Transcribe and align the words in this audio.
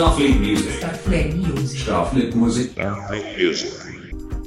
Starfleet 0.00 0.38
Music. 0.38 0.76
Starfleet 0.78 1.34
Music. 1.34 1.82
Starfleet 1.82 2.34
Music. 2.34 2.70
Starfleet 2.70 3.46
Music. 3.46 3.70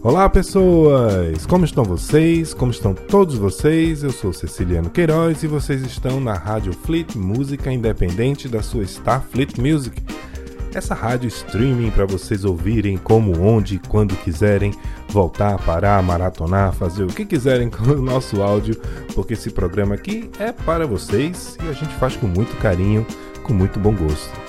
Olá 0.02 0.28
pessoas, 0.28 1.46
como 1.46 1.64
estão 1.64 1.84
vocês? 1.84 2.56
Como 2.56 2.72
estão 2.72 2.96
todos 2.96 3.38
vocês? 3.38 4.02
Eu 4.02 4.10
sou 4.10 4.34
Ceciliano 4.34 4.90
Queiroz 4.90 5.44
e 5.44 5.48
vocês 5.48 5.84
estão 5.84 6.20
na 6.20 6.34
Rádio 6.34 6.74
Fleet 6.74 7.16
Música 7.16 7.72
Independente 7.72 8.48
da 8.48 8.64
sua 8.64 8.82
Starfleet 8.82 9.62
Music. 9.62 10.02
Essa 10.74 10.96
rádio 10.96 11.28
streaming 11.28 11.92
para 11.92 12.08
vocês 12.08 12.44
ouvirem 12.44 12.98
como, 12.98 13.40
onde, 13.40 13.80
quando 13.88 14.16
quiserem, 14.16 14.74
voltar, 15.08 15.60
parar, 15.60 16.02
maratonar, 16.02 16.74
fazer 16.74 17.04
o 17.04 17.14
que 17.14 17.26
quiserem 17.26 17.70
com 17.70 17.84
o 17.92 18.02
nosso 18.02 18.42
áudio, 18.42 18.76
porque 19.14 19.34
esse 19.34 19.52
programa 19.52 19.94
aqui 19.94 20.32
é 20.40 20.52
para 20.52 20.88
vocês 20.88 21.60
e 21.64 21.70
a 21.70 21.74
gente 21.74 21.94
faz 21.98 22.16
com 22.16 22.26
muito 22.26 22.58
carinho, 22.58 23.06
com 23.44 23.54
muito 23.54 23.80
bom 23.80 23.94
gosto. 23.94 24.43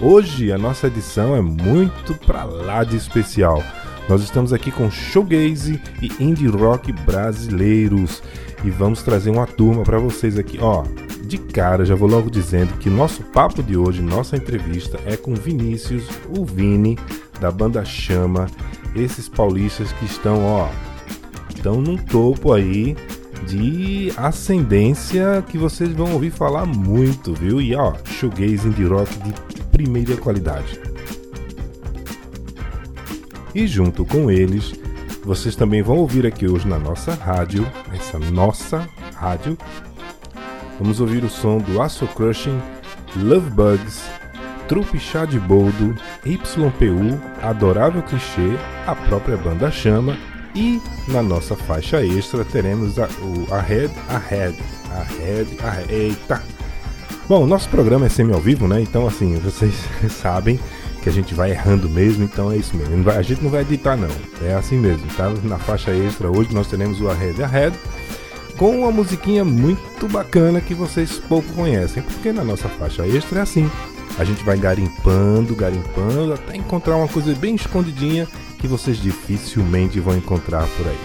Hoje 0.00 0.52
a 0.52 0.58
nossa 0.58 0.88
edição 0.88 1.36
é 1.36 1.40
muito 1.40 2.14
pra 2.26 2.44
lá 2.44 2.82
de 2.82 2.96
especial. 2.96 3.62
Nós 4.08 4.22
estamos 4.22 4.52
aqui 4.52 4.70
com 4.72 4.90
showgaze 4.90 5.80
e 6.02 6.10
indie 6.22 6.48
rock 6.48 6.92
brasileiros 6.92 8.20
e 8.64 8.70
vamos 8.70 9.02
trazer 9.02 9.30
uma 9.30 9.46
turma 9.46 9.84
para 9.84 9.98
vocês 9.98 10.36
aqui, 10.36 10.58
ó. 10.60 10.82
De 11.24 11.38
cara, 11.38 11.84
já 11.84 11.94
vou 11.94 12.08
logo 12.08 12.28
dizendo 12.28 12.76
que 12.78 12.90
nosso 12.90 13.22
papo 13.22 13.62
de 13.62 13.76
hoje, 13.76 14.02
nossa 14.02 14.36
entrevista 14.36 14.98
é 15.06 15.16
com 15.16 15.32
Vinícius, 15.32 16.06
o 16.36 16.44
Vini 16.44 16.98
da 17.40 17.50
banda 17.50 17.84
Chama, 17.84 18.46
esses 18.94 19.28
paulistas 19.28 19.92
que 19.92 20.04
estão, 20.04 20.44
ó, 20.44 20.68
estão 21.54 21.80
num 21.80 21.96
topo 21.96 22.52
aí 22.52 22.96
de 23.44 24.12
ascendência 24.16 25.44
que 25.48 25.58
vocês 25.58 25.90
vão 25.90 26.12
ouvir 26.12 26.30
falar 26.30 26.66
muito, 26.66 27.34
viu? 27.34 27.60
E 27.60 27.74
ó, 27.74 27.94
shoegaze 28.04 28.66
indie 28.66 28.84
rock 28.84 29.12
de 29.18 29.62
primeira 29.70 30.16
qualidade. 30.16 30.80
E 33.54 33.66
junto 33.66 34.04
com 34.04 34.30
eles, 34.30 34.72
vocês 35.22 35.54
também 35.54 35.82
vão 35.82 35.98
ouvir 35.98 36.26
aqui 36.26 36.48
hoje 36.48 36.66
na 36.66 36.78
nossa 36.78 37.14
rádio, 37.14 37.66
essa 37.94 38.18
nossa 38.18 38.88
rádio, 39.14 39.56
vamos 40.78 41.00
ouvir 41.00 41.22
o 41.22 41.30
som 41.30 41.58
do 41.58 41.80
Aço 41.80 42.06
Crushing, 42.08 42.60
Love 43.16 43.50
Bugs, 43.50 44.02
Trupe 44.66 44.98
Chá 44.98 45.24
de 45.24 45.38
Boldo, 45.38 45.94
YPU, 46.24 47.20
Adorável 47.42 48.02
Clichê, 48.02 48.56
a 48.86 48.94
própria 48.94 49.36
banda 49.36 49.70
Chama 49.70 50.16
e 50.54 50.80
na 51.08 51.22
nossa 51.22 51.56
faixa 51.56 52.04
extra 52.04 52.44
teremos 52.44 52.98
a, 52.98 53.08
o 53.20 53.52
Ahead, 53.52 53.90
Ahead, 54.08 54.56
Ahead, 54.90 55.48
Ahead, 55.62 55.92
eita! 55.92 56.42
Bom, 57.28 57.46
nosso 57.46 57.68
programa 57.68 58.06
é 58.06 58.08
semi 58.08 58.32
ao 58.32 58.40
vivo, 58.40 58.68
né? 58.68 58.80
Então, 58.80 59.06
assim, 59.06 59.34
vocês 59.36 59.74
sabem 60.12 60.60
que 61.02 61.08
a 61.08 61.12
gente 61.12 61.34
vai 61.34 61.50
errando 61.50 61.88
mesmo, 61.88 62.24
então 62.24 62.52
é 62.52 62.56
isso 62.56 62.76
mesmo. 62.76 63.10
A 63.10 63.22
gente 63.22 63.42
não 63.42 63.50
vai 63.50 63.62
editar, 63.62 63.96
não. 63.96 64.08
É 64.42 64.54
assim 64.54 64.76
mesmo, 64.76 65.06
tá? 65.16 65.32
Na 65.42 65.58
faixa 65.58 65.90
extra 65.90 66.30
hoje 66.30 66.54
nós 66.54 66.66
teremos 66.66 67.00
o 67.00 67.08
Ahead, 67.08 67.42
Ahead 67.42 67.76
com 68.56 68.78
uma 68.80 68.90
musiquinha 68.90 69.44
muito 69.44 70.06
bacana 70.08 70.60
que 70.60 70.74
vocês 70.74 71.18
pouco 71.18 71.52
conhecem, 71.54 72.02
porque 72.02 72.32
na 72.32 72.44
nossa 72.44 72.68
faixa 72.68 73.06
extra 73.06 73.40
é 73.40 73.42
assim. 73.42 73.70
A 74.16 74.22
gente 74.22 74.44
vai 74.44 74.56
garimpando, 74.56 75.56
garimpando, 75.56 76.34
até 76.34 76.56
encontrar 76.56 76.96
uma 76.96 77.08
coisa 77.08 77.34
bem 77.34 77.56
escondidinha 77.56 78.28
que 78.64 78.68
vocês 78.68 78.96
dificilmente 78.96 80.00
vão 80.00 80.16
encontrar 80.16 80.66
por 80.78 80.88
aí. 80.88 80.98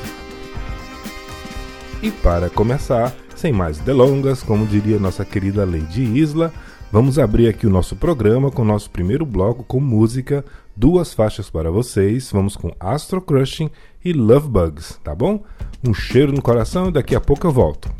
E 2.01 2.09
para 2.09 2.49
começar, 2.49 3.13
sem 3.35 3.51
mais 3.51 3.79
delongas, 3.79 4.41
como 4.41 4.65
diria 4.65 4.97
nossa 4.97 5.25
querida 5.25 5.65
Lady 5.65 6.03
Isla, 6.03 6.53
vamos 6.89 7.19
abrir 7.19 7.49
aqui 7.49 7.67
o 7.67 7.69
nosso 7.69 7.97
programa 7.97 8.49
com 8.49 8.61
o 8.61 8.65
nosso 8.65 8.89
primeiro 8.89 9.25
bloco 9.25 9.61
com 9.61 9.81
música, 9.81 10.45
duas 10.73 11.13
faixas 11.13 11.49
para 11.49 11.69
vocês. 11.69 12.31
Vamos 12.31 12.55
com 12.55 12.73
Astro 12.79 13.19
Crushing 13.19 13.69
e 14.05 14.13
Love 14.13 14.47
Bugs, 14.47 14.97
tá 15.03 15.13
bom? 15.13 15.43
Um 15.85 15.93
cheiro 15.93 16.31
no 16.31 16.41
coração 16.41 16.87
e 16.87 16.93
daqui 16.93 17.13
a 17.13 17.19
pouco 17.19 17.45
eu 17.45 17.51
volto. 17.51 17.93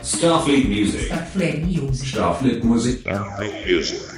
Starfleet 0.00 0.68
Music. 0.68 1.06
Starfleet 1.06 1.64
Music. 1.64 2.06
Starfleet 2.06 2.64
Music. 2.64 2.98
Starfleet 3.00 3.74
Music. 3.74 4.11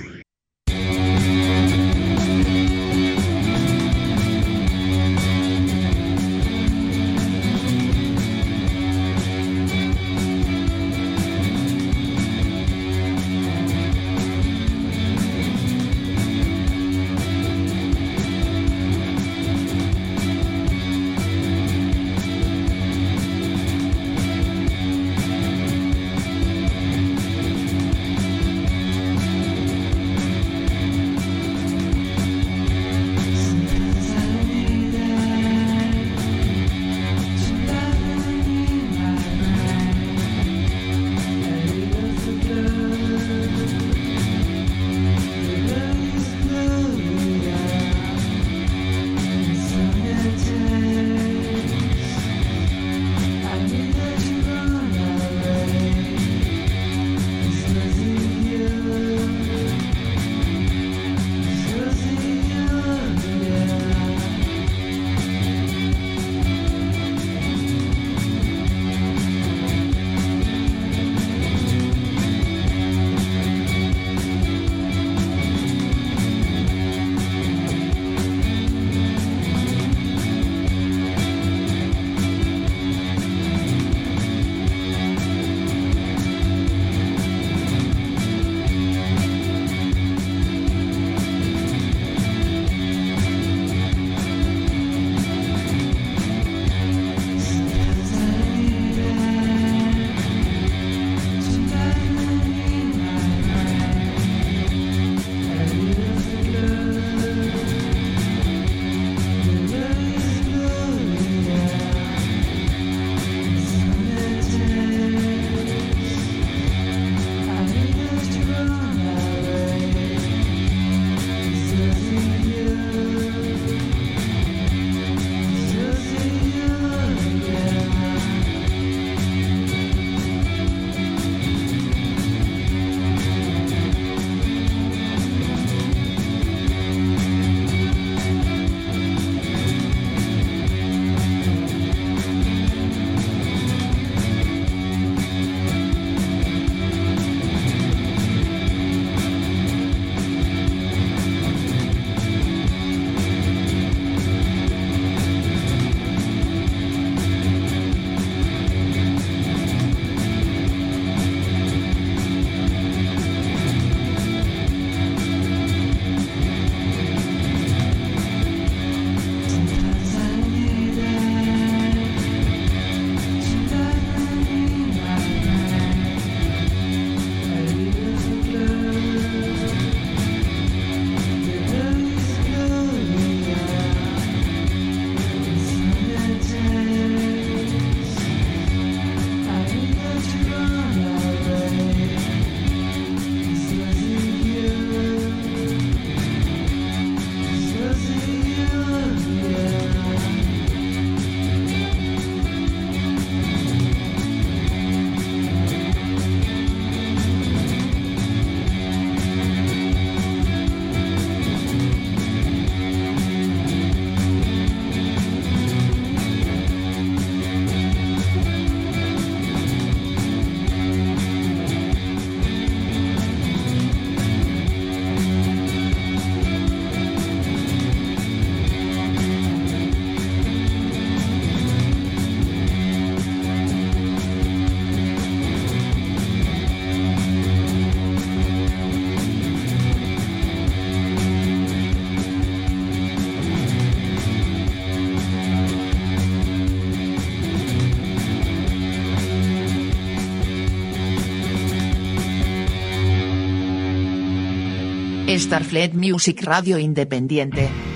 Starfleet 255.38 255.94
Music 255.94 256.42
Radio 256.44 256.76
Independiente. 256.76 257.94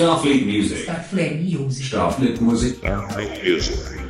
Starfleet 0.00 0.46
Music. 0.46 0.80
Starfleet 0.80 1.42
Music. 1.42 1.84
Starfleet 1.84 2.40
Music. 2.40 2.80
Music. 2.86 4.00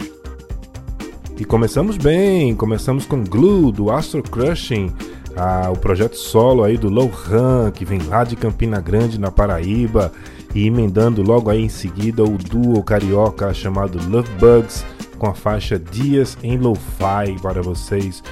E 1.37 1.45
começamos 1.45 1.97
bem, 1.97 2.55
começamos 2.55 3.07
com 3.07 3.25
Glue 3.25 3.73
do 3.73 3.91
Astro 3.91 4.23
Crushing, 4.23 4.93
ah, 5.37 5.69
o 5.69 5.77
projeto 5.77 6.15
solo 6.15 6.63
aí 6.63 6.79
do 6.79 6.89
Lohan, 6.89 7.73
que 7.73 7.85
vem 7.85 8.01
lá 8.03 8.23
de 8.23 8.37
Campina 8.37 8.81
Grande, 8.81 9.19
na 9.19 9.33
Paraíba, 9.33 10.13
e 10.55 10.65
emendando 10.65 11.23
logo 11.23 11.51
aí 11.51 11.61
em 11.61 11.69
seguida 11.69 12.23
o 12.23 12.39
duo 12.39 12.85
carioca 12.85 13.53
chamado 13.53 13.99
Love 14.09 14.31
Bugs, 14.39 14.87
com 15.19 15.27
a 15.27 15.35
faixa 15.35 15.77
Dias 15.77 16.39
em 16.41 16.57
Lo-Fi 16.57 17.37
para 17.43 17.63
vocês. 17.63 18.23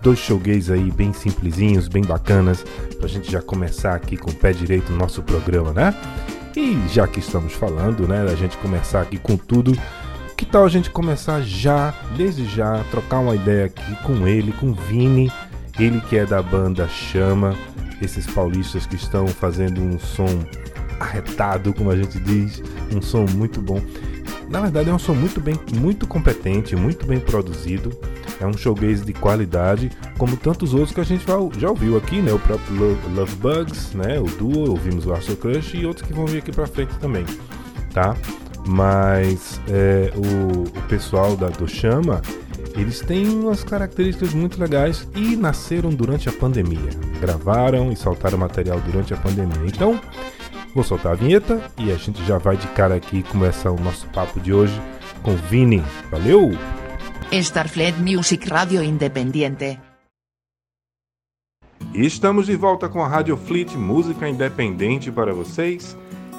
Dois 0.00 0.20
showgays 0.20 0.70
aí 0.70 0.88
bem 0.92 1.12
simplesinhos, 1.12 1.88
bem 1.88 2.04
bacanas, 2.04 2.64
pra 2.96 3.08
gente 3.08 3.28
já 3.28 3.42
começar 3.42 3.96
aqui 3.96 4.16
com 4.16 4.30
o 4.30 4.34
pé 4.34 4.52
direito 4.52 4.92
no 4.92 4.98
nosso 4.98 5.20
programa, 5.20 5.72
né? 5.72 5.92
E 6.60 6.88
já 6.88 7.06
que 7.06 7.20
estamos 7.20 7.52
falando, 7.52 8.08
né, 8.08 8.24
da 8.24 8.34
gente 8.34 8.56
começar 8.56 9.02
aqui 9.02 9.16
com 9.16 9.36
tudo, 9.36 9.78
que 10.36 10.44
tal 10.44 10.64
a 10.64 10.68
gente 10.68 10.90
começar 10.90 11.40
já, 11.40 11.94
desde 12.16 12.46
já, 12.46 12.82
trocar 12.90 13.20
uma 13.20 13.36
ideia 13.36 13.66
aqui 13.66 13.94
com 14.02 14.26
ele, 14.26 14.50
com 14.50 14.72
Vini, 14.72 15.30
ele 15.78 16.00
que 16.00 16.16
é 16.16 16.26
da 16.26 16.42
banda 16.42 16.88
Chama, 16.88 17.54
esses 18.02 18.26
paulistas 18.26 18.86
que 18.86 18.96
estão 18.96 19.28
fazendo 19.28 19.80
um 19.80 20.00
som 20.00 20.26
arretado, 20.98 21.72
como 21.72 21.92
a 21.92 21.96
gente 21.96 22.18
diz, 22.18 22.60
um 22.92 23.00
som 23.00 23.24
muito 23.36 23.62
bom. 23.62 23.80
Na 24.48 24.60
verdade 24.60 24.90
é 24.90 24.92
um 24.92 24.98
som 24.98 25.14
muito 25.14 25.40
bem, 25.40 25.54
muito 25.76 26.08
competente, 26.08 26.74
muito 26.74 27.06
bem 27.06 27.20
produzido. 27.20 27.96
É 28.40 28.46
um 28.46 28.56
showgaze 28.56 29.04
de 29.04 29.12
qualidade, 29.12 29.90
como 30.16 30.36
tantos 30.36 30.72
outros 30.72 30.92
que 30.92 31.00
a 31.00 31.04
gente 31.04 31.24
já, 31.26 31.68
ouviu 31.68 31.96
aqui, 31.96 32.20
né? 32.20 32.32
O 32.32 32.38
próprio 32.38 32.76
Love, 32.76 33.14
Love 33.14 33.36
Bugs, 33.36 33.94
né? 33.94 34.20
O 34.20 34.26
Duo, 34.26 34.70
ouvimos 34.70 35.06
o 35.06 35.12
Astro 35.12 35.36
Crush 35.36 35.74
e 35.74 35.84
outros 35.86 36.06
que 36.06 36.12
vão 36.12 36.26
vir 36.26 36.38
aqui 36.38 36.52
pra 36.52 36.66
frente 36.66 36.94
também, 36.98 37.24
tá? 37.92 38.16
Mas 38.66 39.60
é, 39.68 40.12
o, 40.14 40.62
o 40.62 40.82
pessoal 40.88 41.36
da, 41.36 41.48
do 41.48 41.66
Chama, 41.66 42.20
eles 42.76 43.00
têm 43.00 43.28
umas 43.28 43.64
características 43.64 44.32
muito 44.34 44.60
legais 44.60 45.08
e 45.16 45.34
nasceram 45.34 45.90
durante 45.90 46.28
a 46.28 46.32
pandemia. 46.32 46.90
Gravaram 47.20 47.90
e 47.90 47.96
soltaram 47.96 48.38
material 48.38 48.80
durante 48.80 49.12
a 49.12 49.16
pandemia. 49.16 49.66
Então, 49.66 50.00
vou 50.74 50.84
soltar 50.84 51.12
a 51.12 51.16
vinheta 51.16 51.60
e 51.76 51.90
a 51.90 51.96
gente 51.96 52.24
já 52.24 52.38
vai 52.38 52.56
de 52.56 52.68
cara 52.68 52.94
aqui 52.94 53.22
começar 53.24 53.72
o 53.72 53.80
nosso 53.80 54.06
papo 54.08 54.38
de 54.38 54.52
hoje 54.52 54.80
com 55.22 55.32
o 55.32 55.36
Vini. 55.36 55.82
Valeu! 56.10 56.77
Starfleet 57.30 57.94
Music 58.00 58.48
Radio 58.48 58.82
Independiente. 58.82 59.78
E 61.94 62.06
estamos 62.06 62.46
de 62.46 62.56
volta 62.56 62.88
com 62.88 63.02
a 63.02 63.06
Rádio 63.06 63.36
Fleet 63.36 63.76
Música 63.76 64.26
Independente 64.26 65.12
para 65.12 65.34
vocês. 65.34 65.94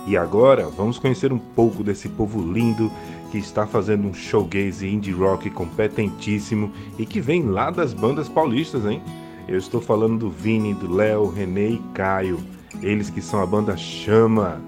E 0.08 0.17
agora 0.17 0.67
vamos 0.67 0.98
conhecer 0.98 1.31
um 1.31 1.38
pouco 1.38 1.84
desse 1.84 2.10
povo 2.10 2.41
lindo 2.41 2.91
que 3.31 3.38
está 3.38 3.67
fazendo 3.67 4.08
um 4.08 4.13
showgaze 4.15 4.88
indie 4.88 5.12
rock 5.12 5.51
competentíssimo 5.51 6.74
e 6.98 7.05
que 7.05 7.22
vem 7.22 7.43
lá 7.43 7.69
das 7.69 7.93
bandas 7.93 8.27
paulistas, 8.27 8.84
hein? 8.86 9.00
Eu 9.48 9.60
estou 9.60 9.79
falando 9.79 10.17
do 10.17 10.31
Vini, 10.31 10.74
do 10.74 10.91
Léo, 10.91 11.29
Renê 11.29 11.69
e 11.69 11.81
Caio, 11.93 12.39
eles 12.81 13.12
que 13.12 13.22
são 13.22 13.43
a 13.43 13.46
banda 13.46 13.77
Chama. 13.77 14.60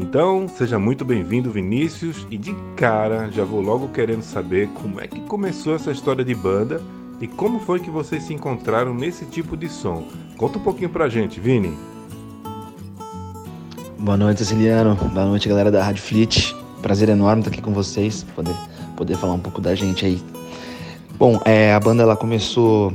Então, 0.00 0.46
seja 0.48 0.78
muito 0.78 1.04
bem-vindo, 1.04 1.50
Vinícius, 1.50 2.24
e 2.30 2.38
de 2.38 2.54
cara 2.76 3.28
já 3.32 3.42
vou 3.42 3.60
logo 3.60 3.88
querendo 3.88 4.22
saber 4.22 4.68
como 4.68 5.00
é 5.00 5.08
que 5.08 5.18
começou 5.22 5.74
essa 5.74 5.90
história 5.90 6.24
de 6.24 6.36
banda 6.36 6.80
e 7.20 7.26
como 7.26 7.58
foi 7.58 7.80
que 7.80 7.90
vocês 7.90 8.22
se 8.22 8.32
encontraram 8.32 8.94
nesse 8.94 9.24
tipo 9.24 9.56
de 9.56 9.68
som. 9.68 10.04
Conta 10.36 10.56
um 10.56 10.62
pouquinho 10.62 10.88
pra 10.88 11.08
gente, 11.08 11.40
Vini. 11.40 11.76
Boa 13.98 14.16
noite, 14.16 14.38
Ceciliano. 14.38 14.94
Boa 14.94 15.26
noite, 15.26 15.48
galera 15.48 15.70
da 15.70 15.82
Rádio 15.82 16.04
Fleet. 16.04 16.54
Prazer 16.80 17.08
enorme 17.08 17.40
estar 17.40 17.50
aqui 17.50 17.60
com 17.60 17.72
vocês, 17.72 18.24
poder, 18.36 18.54
poder 18.96 19.16
falar 19.16 19.32
um 19.32 19.40
pouco 19.40 19.60
da 19.60 19.74
gente 19.74 20.06
aí. 20.06 20.22
Bom, 21.18 21.40
é, 21.44 21.74
a 21.74 21.80
banda 21.80 22.04
ela 22.04 22.16
começou 22.16 22.92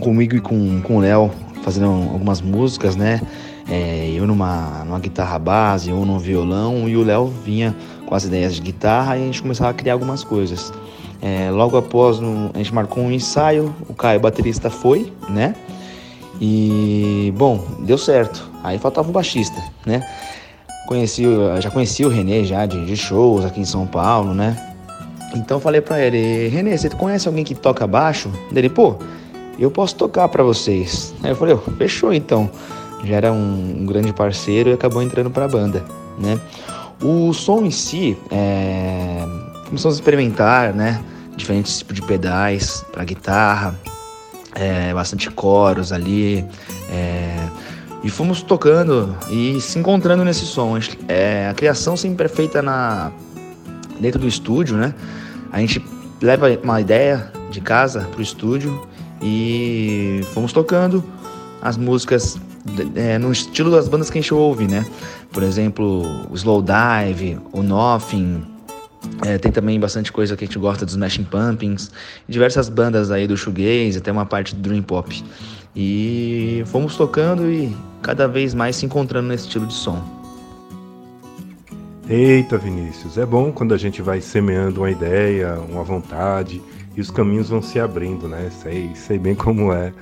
comigo 0.00 0.36
e 0.36 0.40
com, 0.40 0.82
com 0.82 0.98
o 0.98 1.00
Léo, 1.00 1.30
fazendo 1.62 1.86
algumas 1.86 2.42
músicas, 2.42 2.94
né? 2.94 3.22
É, 3.70 4.10
eu 4.12 4.26
numa, 4.26 4.82
numa 4.84 4.98
guitarra 4.98 5.38
base, 5.38 5.90
eu 5.90 6.04
num 6.04 6.18
violão, 6.18 6.88
e 6.88 6.96
o 6.96 7.04
Léo 7.04 7.32
vinha 7.44 7.74
com 8.04 8.14
as 8.14 8.24
ideias 8.24 8.54
de 8.56 8.60
guitarra 8.60 9.16
e 9.16 9.22
a 9.22 9.26
gente 9.26 9.40
começava 9.40 9.70
a 9.70 9.74
criar 9.74 9.92
algumas 9.92 10.24
coisas. 10.24 10.72
É, 11.22 11.50
logo 11.50 11.76
após, 11.76 12.18
no- 12.18 12.50
a 12.52 12.58
gente 12.58 12.74
marcou 12.74 13.04
um 13.04 13.12
ensaio, 13.12 13.72
o 13.88 13.94
Caio, 13.94 14.18
baterista, 14.18 14.68
foi, 14.70 15.12
né? 15.28 15.54
E, 16.40 17.32
bom, 17.36 17.62
deu 17.80 17.98
certo. 17.98 18.48
Aí 18.64 18.78
faltava 18.78 19.08
um 19.08 19.12
baixista, 19.12 19.62
né? 19.86 20.06
conheci, 20.86 21.22
já 21.60 21.70
conheci 21.70 22.04
o 22.04 22.08
Renê 22.08 22.42
já 22.44 22.66
de, 22.66 22.84
de 22.84 22.96
shows 22.96 23.44
aqui 23.44 23.60
em 23.60 23.64
São 23.64 23.86
Paulo, 23.86 24.34
né? 24.34 24.56
Então 25.36 25.60
falei 25.60 25.80
pra 25.80 26.00
ele, 26.04 26.48
Renê, 26.48 26.76
você 26.76 26.90
conhece 26.90 27.28
alguém 27.28 27.44
que 27.44 27.54
toca 27.54 27.86
baixo? 27.86 28.28
Ele, 28.52 28.68
pô, 28.68 28.96
eu 29.56 29.70
posso 29.70 29.94
tocar 29.94 30.28
pra 30.28 30.42
vocês. 30.42 31.14
Aí 31.22 31.30
eu 31.30 31.36
falei, 31.36 31.54
oh, 31.54 31.70
fechou 31.76 32.12
então. 32.12 32.50
Já 33.04 33.16
era 33.16 33.32
um, 33.32 33.80
um 33.80 33.86
grande 33.86 34.12
parceiro 34.12 34.70
e 34.70 34.72
acabou 34.72 35.02
entrando 35.02 35.30
pra 35.30 35.48
banda, 35.48 35.84
né? 36.18 36.38
O 37.02 37.32
som 37.32 37.64
em 37.64 37.70
si, 37.70 38.16
é... 38.30 39.24
começamos 39.66 39.96
a 39.96 40.00
experimentar, 40.00 40.74
né? 40.74 41.02
Diferentes 41.36 41.78
tipos 41.78 41.94
de 41.94 42.02
pedais 42.02 42.84
para 42.92 43.02
guitarra, 43.04 43.74
é, 44.54 44.92
bastante 44.92 45.30
coros 45.30 45.92
ali, 45.92 46.44
é, 46.90 47.48
e 48.02 48.10
fomos 48.10 48.42
tocando 48.42 49.16
e 49.30 49.60
se 49.60 49.78
encontrando 49.78 50.24
nesse 50.24 50.44
som. 50.44 50.76
A, 50.76 50.80
é, 51.08 51.48
a 51.48 51.54
criação 51.54 51.96
sempre 51.96 52.26
é 52.26 52.28
feita 52.28 52.60
na, 52.60 53.12
dentro 53.98 54.20
do 54.20 54.26
estúdio, 54.26 54.76
né? 54.76 54.94
A 55.52 55.60
gente 55.60 55.84
leva 56.20 56.46
uma 56.62 56.80
ideia 56.80 57.32
de 57.50 57.60
casa 57.60 58.08
pro 58.12 58.22
estúdio 58.22 58.86
e 59.22 60.20
fomos 60.32 60.52
tocando 60.52 61.04
as 61.60 61.76
músicas 61.76 62.38
é, 62.94 63.18
no 63.18 63.32
estilo 63.32 63.70
das 63.70 63.88
bandas 63.88 64.10
que 64.10 64.18
a 64.18 64.20
gente 64.20 64.34
ouve, 64.34 64.66
né? 64.66 64.84
Por 65.32 65.42
exemplo, 65.42 66.02
o 66.30 66.34
Slow 66.34 66.62
Dive, 66.62 67.38
o 67.52 67.62
Nothing, 67.62 68.42
é, 69.24 69.38
tem 69.38 69.50
também 69.50 69.78
bastante 69.78 70.12
coisa 70.12 70.36
que 70.36 70.44
a 70.44 70.46
gente 70.46 70.58
gosta 70.58 70.84
dos 70.84 70.94
Smashing 70.94 71.24
Pumpkins, 71.24 71.90
diversas 72.28 72.68
bandas 72.68 73.10
aí 73.10 73.26
do 73.26 73.36
shoegaze, 73.36 73.98
até 73.98 74.12
uma 74.12 74.26
parte 74.26 74.54
do 74.54 74.60
dream 74.60 74.82
pop. 74.82 75.24
E 75.74 76.62
fomos 76.66 76.96
tocando 76.96 77.50
e 77.50 77.74
cada 78.02 78.26
vez 78.26 78.54
mais 78.54 78.76
se 78.76 78.86
encontrando 78.86 79.28
nesse 79.28 79.44
estilo 79.44 79.66
de 79.66 79.74
som. 79.74 80.02
Eita, 82.08 82.58
Vinícius, 82.58 83.16
é 83.16 83.24
bom 83.24 83.52
quando 83.52 83.72
a 83.72 83.78
gente 83.78 84.02
vai 84.02 84.20
semeando 84.20 84.80
uma 84.80 84.90
ideia, 84.90 85.54
uma 85.68 85.84
vontade 85.84 86.60
e 86.96 87.00
os 87.00 87.08
caminhos 87.08 87.48
vão 87.48 87.62
se 87.62 87.78
abrindo, 87.78 88.26
né? 88.26 88.50
Sei, 88.50 88.90
sei 88.96 89.16
bem 89.16 89.34
como 89.34 89.72
é. 89.72 89.92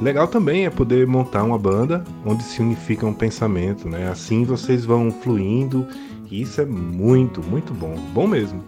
Legal 0.00 0.28
também 0.28 0.66
é 0.66 0.70
poder 0.70 1.06
montar 1.06 1.42
uma 1.42 1.58
banda 1.58 2.04
onde 2.24 2.42
se 2.42 2.60
unifica 2.60 3.06
um 3.06 3.14
pensamento, 3.14 3.88
né? 3.88 4.08
Assim 4.08 4.44
vocês 4.44 4.84
vão 4.84 5.10
fluindo 5.10 5.86
e 6.30 6.42
isso 6.42 6.60
é 6.60 6.66
muito, 6.66 7.42
muito 7.42 7.72
bom, 7.72 7.96
bom 8.12 8.26
mesmo. 8.26 8.62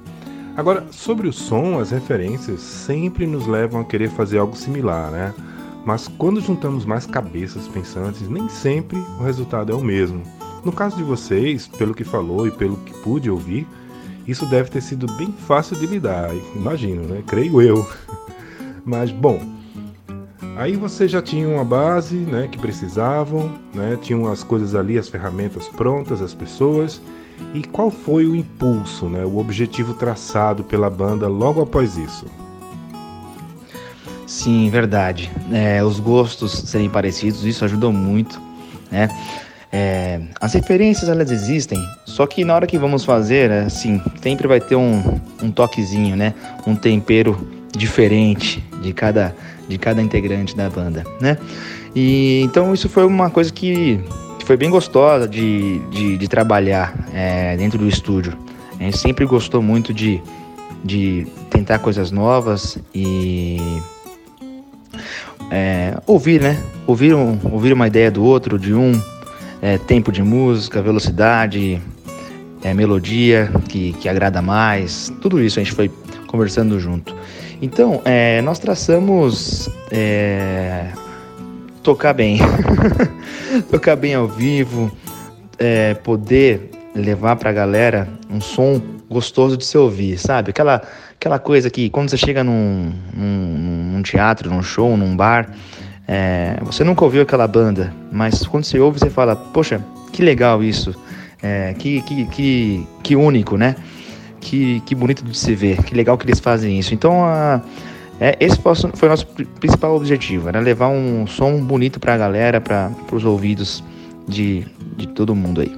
Agora, 0.56 0.86
sobre 0.90 1.28
o 1.28 1.32
som, 1.32 1.78
as 1.78 1.90
referências 1.90 2.60
sempre 2.60 3.26
nos 3.26 3.46
levam 3.46 3.80
a 3.80 3.84
querer 3.84 4.10
fazer 4.10 4.38
algo 4.38 4.56
similar, 4.56 5.10
né? 5.10 5.34
Mas 5.84 6.08
quando 6.08 6.40
juntamos 6.40 6.84
mais 6.84 7.06
cabeças 7.06 7.68
pensantes, 7.68 8.28
nem 8.28 8.48
sempre 8.48 8.98
o 9.20 9.22
resultado 9.22 9.70
é 9.70 9.74
o 9.74 9.80
mesmo. 9.80 10.22
No 10.64 10.72
caso 10.72 10.96
de 10.96 11.02
vocês, 11.02 11.68
pelo 11.68 11.94
que 11.94 12.04
falou 12.04 12.46
e 12.46 12.50
pelo 12.50 12.76
que 12.78 12.92
pude 13.00 13.30
ouvir, 13.30 13.66
isso 14.26 14.44
deve 14.46 14.70
ter 14.70 14.80
sido 14.80 15.06
bem 15.12 15.32
fácil 15.32 15.76
de 15.76 15.86
lidar, 15.86 16.30
imagino, 16.56 17.02
né? 17.02 17.22
Creio 17.26 17.62
eu. 17.62 17.88
Mas 18.84 19.12
bom, 19.12 19.40
aí 20.58 20.76
vocês 20.76 21.10
já 21.10 21.22
tinham 21.22 21.54
uma 21.54 21.64
base, 21.64 22.16
né, 22.16 22.48
que 22.50 22.58
precisavam, 22.58 23.54
né? 23.72 23.96
Tinham 24.02 24.30
as 24.30 24.42
coisas 24.42 24.74
ali, 24.74 24.98
as 24.98 25.08
ferramentas 25.08 25.68
prontas, 25.68 26.20
as 26.20 26.34
pessoas. 26.34 27.00
E 27.54 27.62
qual 27.62 27.90
foi 27.90 28.26
o 28.26 28.34
impulso, 28.34 29.08
né, 29.08 29.24
o 29.24 29.38
objetivo 29.38 29.94
traçado 29.94 30.64
pela 30.64 30.90
banda 30.90 31.28
logo 31.28 31.62
após 31.62 31.96
isso? 31.96 32.26
Sim, 34.26 34.68
verdade. 34.68 35.30
É, 35.52 35.82
os 35.82 36.00
gostos 36.00 36.52
serem 36.52 36.90
parecidos, 36.90 37.44
isso 37.44 37.64
ajudou 37.64 37.92
muito, 37.92 38.40
né? 38.90 39.08
É, 39.70 40.20
as 40.40 40.54
referências 40.54 41.08
elas 41.08 41.30
existem, 41.30 41.78
só 42.04 42.26
que 42.26 42.42
na 42.42 42.54
hora 42.54 42.66
que 42.66 42.78
vamos 42.78 43.04
fazer, 43.04 43.50
assim, 43.52 44.02
sempre 44.22 44.48
vai 44.48 44.60
ter 44.60 44.76
um, 44.76 45.20
um 45.42 45.50
toquezinho, 45.50 46.16
né? 46.16 46.34
Um 46.66 46.74
tempero 46.74 47.48
diferente 47.76 48.64
de 48.82 48.92
cada, 48.92 49.34
de 49.68 49.78
cada 49.78 50.00
integrante 50.02 50.56
da 50.56 50.68
banda, 50.70 51.04
né? 51.20 51.36
E 51.94 52.40
então 52.42 52.72
isso 52.72 52.88
foi 52.88 53.04
uma 53.04 53.30
coisa 53.30 53.52
que 53.52 54.00
foi 54.44 54.56
bem 54.56 54.70
gostosa 54.70 55.28
de, 55.28 55.78
de, 55.90 56.16
de 56.16 56.28
trabalhar 56.28 56.94
é, 57.12 57.56
dentro 57.56 57.78
do 57.78 57.86
estúdio. 57.86 58.32
A 58.80 58.82
gente 58.82 58.96
sempre 58.96 59.26
gostou 59.26 59.60
muito 59.60 59.92
de, 59.92 60.22
de 60.82 61.26
tentar 61.50 61.80
coisas 61.80 62.10
novas 62.10 62.78
e 62.94 63.58
é, 65.50 65.98
ouvir, 66.06 66.40
né? 66.40 66.58
Ouvir, 66.86 67.14
um, 67.14 67.38
ouvir 67.52 67.72
uma 67.72 67.86
ideia 67.86 68.10
do 68.10 68.24
outro, 68.24 68.58
de 68.58 68.72
um, 68.72 68.98
é, 69.60 69.76
tempo 69.78 70.10
de 70.10 70.22
música, 70.22 70.80
velocidade, 70.80 71.80
é, 72.62 72.72
melodia 72.72 73.50
que, 73.68 73.92
que 73.94 74.08
agrada 74.08 74.40
mais, 74.40 75.12
tudo 75.20 75.42
isso 75.42 75.58
a 75.58 75.62
gente 75.62 75.74
foi 75.74 75.90
conversando 76.26 76.78
junto. 76.78 77.14
Então, 77.60 78.00
é, 78.04 78.40
nós 78.42 78.58
traçamos 78.58 79.68
é, 79.90 80.86
tocar 81.82 82.12
bem, 82.12 82.38
tocar 83.70 83.96
bem 83.96 84.14
ao 84.14 84.28
vivo, 84.28 84.90
é, 85.58 85.94
poder 85.94 86.70
levar 86.94 87.36
para 87.36 87.50
a 87.50 87.52
galera 87.52 88.08
um 88.30 88.40
som 88.40 88.80
gostoso 89.10 89.56
de 89.56 89.64
se 89.64 89.76
ouvir, 89.76 90.18
sabe? 90.18 90.50
Aquela, 90.50 90.82
aquela 91.14 91.38
coisa 91.38 91.68
que 91.68 91.90
quando 91.90 92.10
você 92.10 92.16
chega 92.16 92.44
num, 92.44 92.92
num, 93.12 93.92
num 93.92 94.02
teatro, 94.02 94.50
num 94.50 94.62
show, 94.62 94.96
num 94.96 95.16
bar, 95.16 95.50
é, 96.06 96.58
você 96.62 96.84
nunca 96.84 97.04
ouviu 97.04 97.22
aquela 97.22 97.48
banda, 97.48 97.92
mas 98.12 98.46
quando 98.46 98.64
você 98.64 98.78
ouve, 98.78 99.00
você 99.00 99.10
fala, 99.10 99.34
poxa, 99.34 99.80
que 100.12 100.22
legal 100.22 100.62
isso, 100.62 100.94
é, 101.42 101.74
que, 101.74 102.02
que, 102.02 102.26
que, 102.26 102.86
que 103.02 103.16
único, 103.16 103.56
né? 103.56 103.74
Que, 104.40 104.80
que 104.80 104.94
bonito 104.94 105.24
de 105.24 105.36
se 105.36 105.54
ver, 105.54 105.82
que 105.82 105.94
legal 105.94 106.16
que 106.16 106.24
eles 106.24 106.40
fazem 106.40 106.78
isso. 106.78 106.94
Então, 106.94 107.24
a, 107.24 107.60
é, 108.20 108.36
esse 108.40 108.58
foi 108.60 109.08
o 109.08 109.10
nosso 109.10 109.26
principal 109.60 109.94
objetivo, 109.94 110.48
era 110.48 110.60
levar 110.60 110.88
um 110.88 111.26
som 111.26 111.62
bonito 111.62 112.00
para 112.00 112.14
a 112.14 112.16
galera, 112.16 112.60
para 112.60 112.92
os 113.12 113.24
ouvidos 113.24 113.82
de, 114.26 114.66
de 114.96 115.06
todo 115.08 115.34
mundo 115.34 115.60
aí. 115.60 115.76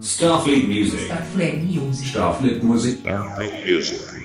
Starfleet 0.00 0.66
Music. 0.66 1.04
Starfleet 1.04 1.56
Music. 1.62 2.08
Starfleet 2.08 2.64
Music. 2.64 2.98
Starfleet 2.98 3.72
Music. 3.72 4.22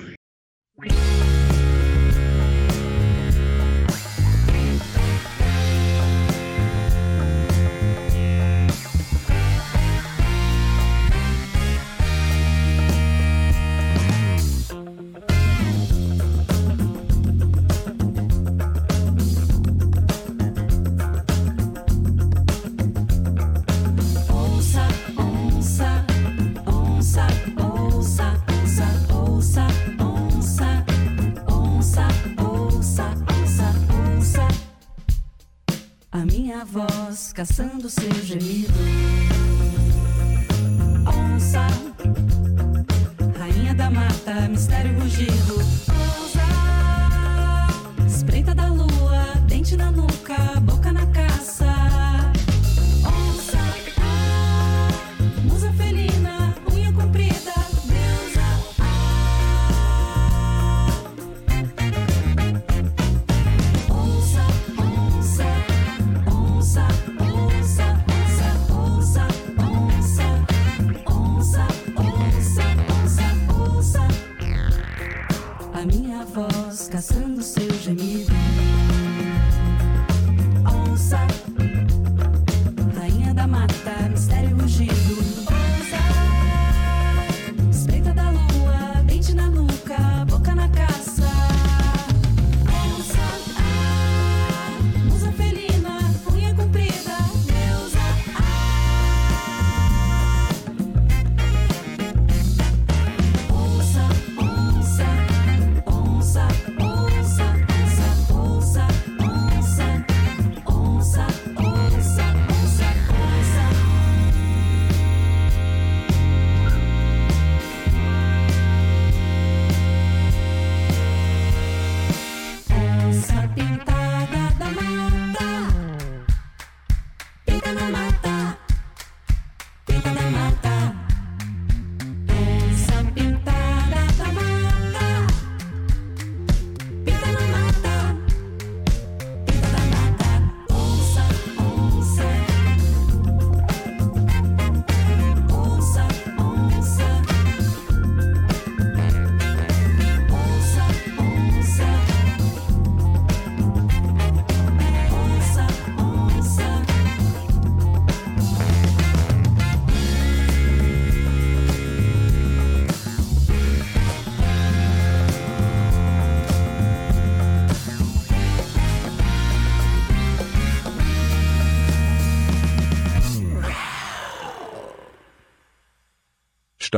Caçando 37.38 37.88
seus 37.88 38.26
gemidos. 38.26 38.87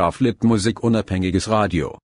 Starflip 0.01 0.45
Musik 0.45 0.83
unabhängiges 0.83 1.49
Radio. 1.49 1.99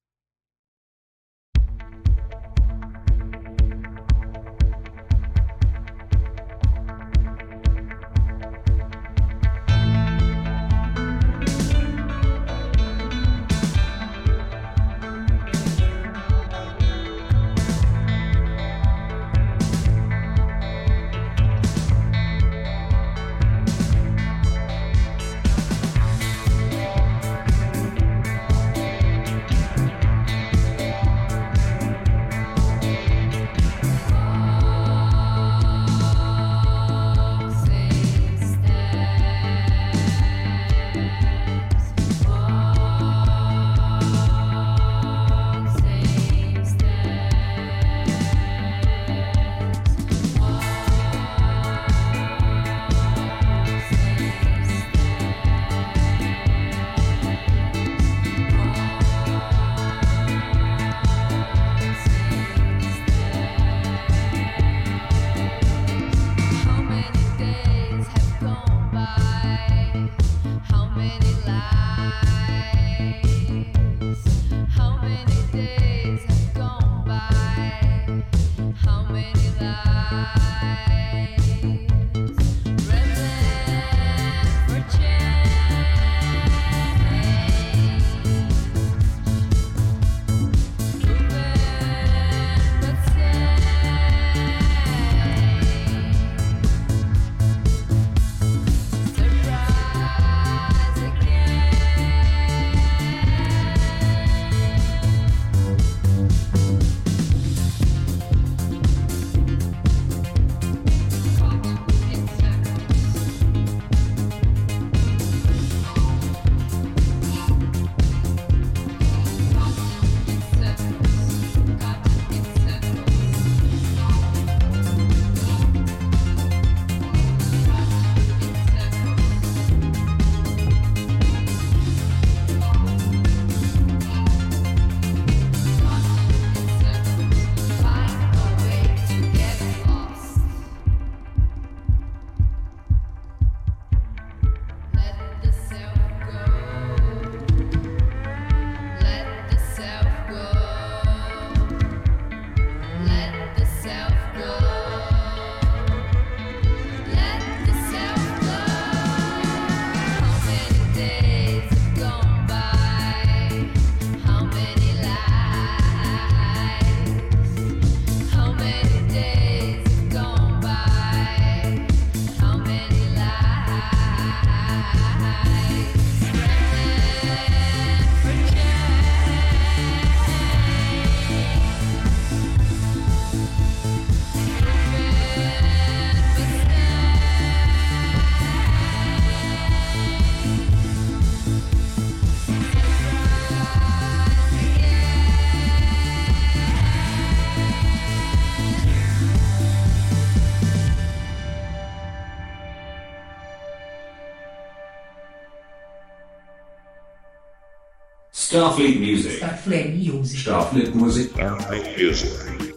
Starfleet 208.56 208.98
Music. 208.98 209.36
Starfleet 209.36 209.94
Music. 209.94 210.40
Starfleet 210.40 210.94
Musik. 210.94 211.28
Starfleet 211.34 212.02
Music. 212.02 212.74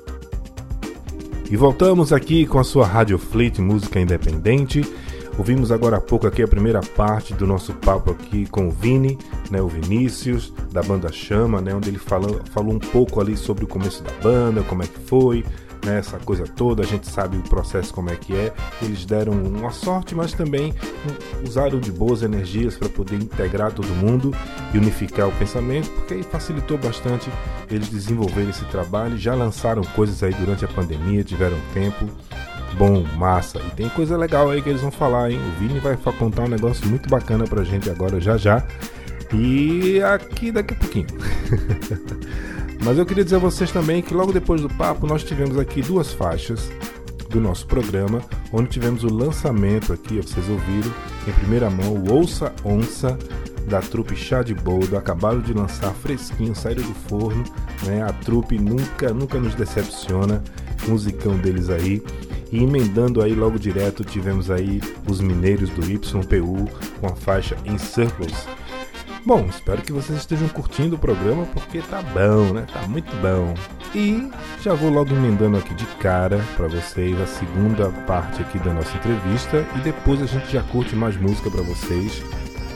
E 1.50 1.56
voltamos 1.56 2.12
aqui 2.12 2.46
com 2.46 2.60
a 2.60 2.66
sua 2.66 2.86
Rádio 2.86 3.18
Fleet 3.18 3.60
Música 3.60 3.98
Independente. 3.98 4.86
Ouvimos 5.38 5.72
agora 5.72 5.96
há 5.96 6.02
pouco 6.02 6.28
aqui 6.28 6.44
a 6.44 6.48
primeira 6.50 6.82
parte 6.82 7.34
do 7.34 7.48
nosso 7.48 7.72
papo 7.72 8.12
aqui 8.12 8.46
com 8.48 8.68
o 8.68 8.72
Vini, 8.72 9.18
né, 9.50 9.62
o 9.62 9.70
Vinícius, 9.70 10.52
da 10.70 10.84
banda 10.84 11.14
Chama, 11.14 11.62
né, 11.62 11.74
onde 11.74 11.88
ele 11.88 11.98
falou, 11.98 12.42
falou 12.52 12.74
um 12.74 12.80
pouco 12.80 13.22
ali 13.22 13.38
sobre 13.38 13.64
o 13.64 13.68
começo 13.68 14.04
da 14.04 14.12
banda, 14.22 14.62
como 14.64 14.84
é 14.84 14.86
que 14.86 15.00
foi, 15.00 15.46
né, 15.86 16.00
essa 16.00 16.18
coisa 16.18 16.46
toda, 16.46 16.84
a 16.84 16.86
gente 16.86 17.08
sabe 17.08 17.38
o 17.38 17.42
processo 17.42 17.94
como 17.94 18.10
é 18.10 18.16
que 18.16 18.36
é. 18.36 18.54
Eles 18.82 19.06
deram 19.06 19.34
uma 19.34 19.72
sorte, 19.72 20.16
mas 20.16 20.34
também 20.34 20.74
usaram 21.46 21.80
de 21.80 21.92
boas 21.92 22.22
energias 22.22 22.76
para 22.76 22.90
poder 22.90 23.16
integrar 23.16 23.72
todo 23.72 23.88
mundo 23.88 24.34
e 24.74 24.78
unificar 24.78 25.28
o 25.28 25.32
pensamento, 25.34 25.90
porque 25.92 26.16
aí 26.16 26.24
facilitou 26.24 26.78
bastante 26.78 27.30
eles 27.70 27.90
desenvolverem 27.90 28.50
esse 28.50 28.66
trabalho. 28.66 29.18
Já 29.18 29.34
lançaram 29.34 29.84
coisas 29.96 30.22
aí 30.24 30.34
durante 30.34 30.66
a 30.66 30.68
pandemia, 30.68 31.24
tiveram 31.24 31.58
tempo. 31.74 32.08
Bom, 32.78 33.04
massa. 33.18 33.60
E 33.60 33.72
tem 33.72 33.90
coisa 33.90 34.16
legal 34.16 34.50
aí 34.50 34.62
que 34.62 34.70
eles 34.70 34.82
vão 34.82 34.92
falar, 34.92 35.32
hein? 35.32 35.40
O 35.40 35.60
Vini 35.60 35.80
vai 35.80 35.98
contar 35.98 36.44
um 36.44 36.48
negócio 36.48 36.88
muito 36.88 37.10
bacana 37.10 37.46
pra 37.46 37.64
gente 37.64 37.90
agora, 37.90 38.22
já 38.22 38.38
já. 38.38 38.64
E 39.34 40.02
aqui 40.02 40.52
daqui 40.52 40.74
a 40.74 40.78
pouquinho. 40.78 41.08
Mas 42.84 42.98
eu 42.98 43.06
queria 43.06 43.24
dizer 43.24 43.36
a 43.36 43.40
vocês 43.40 43.72
também 43.72 44.02
que 44.02 44.14
logo 44.14 44.32
depois 44.32 44.62
do 44.62 44.70
papo 44.70 45.06
nós 45.06 45.24
tivemos 45.24 45.58
aqui 45.58 45.82
duas 45.82 46.14
faixas 46.14 46.70
do 47.30 47.40
nosso 47.40 47.68
programa, 47.68 48.22
onde 48.52 48.70
tivemos 48.70 49.04
o 49.04 49.14
lançamento 49.14 49.94
aqui, 49.94 50.18
vocês 50.18 50.50
ouviram 50.50 50.92
em 51.28 51.32
primeira 51.34 51.70
mão 51.70 51.94
o 51.94 52.12
Ouça 52.12 52.52
Onça 52.66 53.18
da 53.68 53.82
trupe 53.82 54.16
Chá 54.16 54.42
de 54.42 54.56
Boldo, 54.56 54.98
acabaram 54.98 55.40
de 55.40 55.54
lançar 55.54 55.94
fresquinho, 55.94 56.56
saíram 56.56 56.82
do 56.82 56.94
forno, 56.94 57.44
né? 57.86 58.02
A 58.02 58.12
trupe 58.12 58.58
nunca, 58.58 59.14
nunca 59.14 59.40
nos 59.40 59.54
decepciona, 59.54 60.44
musicão 60.88 61.38
deles 61.38 61.70
aí. 61.70 62.02
E 62.52 62.64
emendando 62.64 63.22
aí 63.22 63.36
logo 63.36 63.60
direto, 63.60 64.04
tivemos 64.04 64.50
aí 64.50 64.82
os 65.08 65.22
mineiros 65.22 65.70
do 65.70 65.86
YPU 65.86 66.68
com 67.00 67.08
a 67.08 67.16
faixa 67.16 67.56
em 67.64 67.78
Circles. 67.78 68.48
Bom, 69.26 69.46
espero 69.50 69.82
que 69.82 69.92
vocês 69.92 70.20
estejam 70.20 70.48
curtindo 70.48 70.96
o 70.96 71.00
programa 71.00 71.46
porque 71.48 71.82
tá 71.82 72.02
bom, 72.02 72.54
né? 72.54 72.66
Tá 72.72 72.88
muito 72.88 73.12
bom. 73.18 73.54
E 73.94 74.30
já 74.62 74.74
vou 74.74 74.90
logo 74.90 75.14
emendando 75.14 75.58
aqui 75.58 75.74
de 75.74 75.86
cara 75.98 76.40
para 76.56 76.68
vocês 76.68 77.20
a 77.20 77.28
segunda 77.28 77.90
parte 78.08 78.42
aqui 78.42 78.58
da 78.60 78.74
nossa 78.74 78.96
entrevista 78.98 79.66
e 79.76 79.80
depois 79.82 80.22
a 80.22 80.26
gente 80.26 80.52
já 80.52 80.64
curte 80.64 80.96
mais 80.96 81.18
música 81.18 81.52
para 81.52 81.62
vocês, 81.62 82.24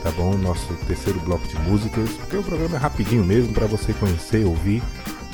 tá 0.04 0.12
bom? 0.12 0.38
Nosso 0.38 0.74
terceiro 0.86 1.20
bloco 1.22 1.48
de 1.48 1.58
músicas, 1.60 2.10
porque 2.12 2.38
o 2.38 2.44
programa 2.44 2.76
é 2.76 2.80
rapidinho 2.80 3.24
mesmo 3.24 3.54
para 3.54 3.66
você 3.66 3.94
conhecer, 3.94 4.46
ouvir, 4.46 4.84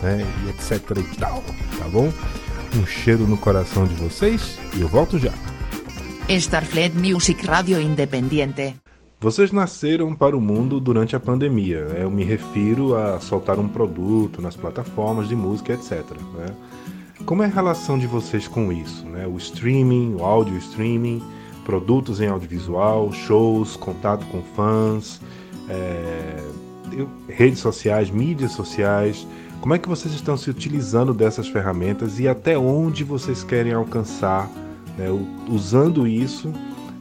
né? 0.04 0.26
E 0.46 0.50
etc 0.50 0.80
e 0.98 1.16
tal, 1.18 1.44
tá 1.80 1.88
bom? 1.92 2.14
Um 2.76 2.86
cheiro 2.86 3.26
no 3.26 3.38
coração 3.38 3.86
de 3.86 3.96
vocês 3.96 4.60
e 4.76 4.82
eu 4.82 4.88
volto 4.88 5.18
já. 5.18 5.34
Starfleet 6.30 6.94
Music 6.94 7.46
Radio 7.48 7.82
Independiente. 7.82 8.76
Vocês 9.22 9.52
nasceram 9.52 10.16
para 10.16 10.38
o 10.38 10.40
mundo 10.40 10.80
durante 10.80 11.14
a 11.14 11.20
pandemia. 11.20 11.84
né? 11.86 12.04
Eu 12.04 12.10
me 12.10 12.24
refiro 12.24 12.96
a 12.96 13.20
soltar 13.20 13.60
um 13.60 13.68
produto 13.68 14.42
nas 14.42 14.56
plataformas 14.56 15.28
de 15.28 15.36
música, 15.36 15.74
etc. 15.74 16.06
né? 16.38 16.46
Como 17.26 17.44
é 17.44 17.48
a 17.48 17.50
relação 17.50 18.00
de 18.00 18.08
vocês 18.08 18.48
com 18.48 18.72
isso? 18.72 19.06
né? 19.06 19.28
O 19.28 19.36
streaming, 19.36 20.16
o 20.16 20.24
áudio 20.24 20.58
streaming, 20.58 21.22
produtos 21.66 22.22
em 22.22 22.28
audiovisual, 22.28 23.12
shows, 23.12 23.76
contato 23.76 24.26
com 24.28 24.42
fãs, 24.56 25.20
é, 25.68 26.42
redes 27.28 27.60
sociais, 27.60 28.10
mídias 28.10 28.54
sociais. 28.54 29.28
Como 29.60 29.74
é 29.74 29.78
que 29.78 29.90
vocês 29.90 30.14
estão 30.14 30.38
se 30.38 30.50
utilizando 30.50 31.14
dessas 31.14 31.50
ferramentas 31.50 32.22
e 32.22 32.28
até 32.30 32.58
onde 32.58 33.04
vocês 33.04 33.44
querem 33.44 33.74
alcançar, 33.74 34.50
né, 34.98 35.08
usando 35.50 36.08
isso 36.08 36.54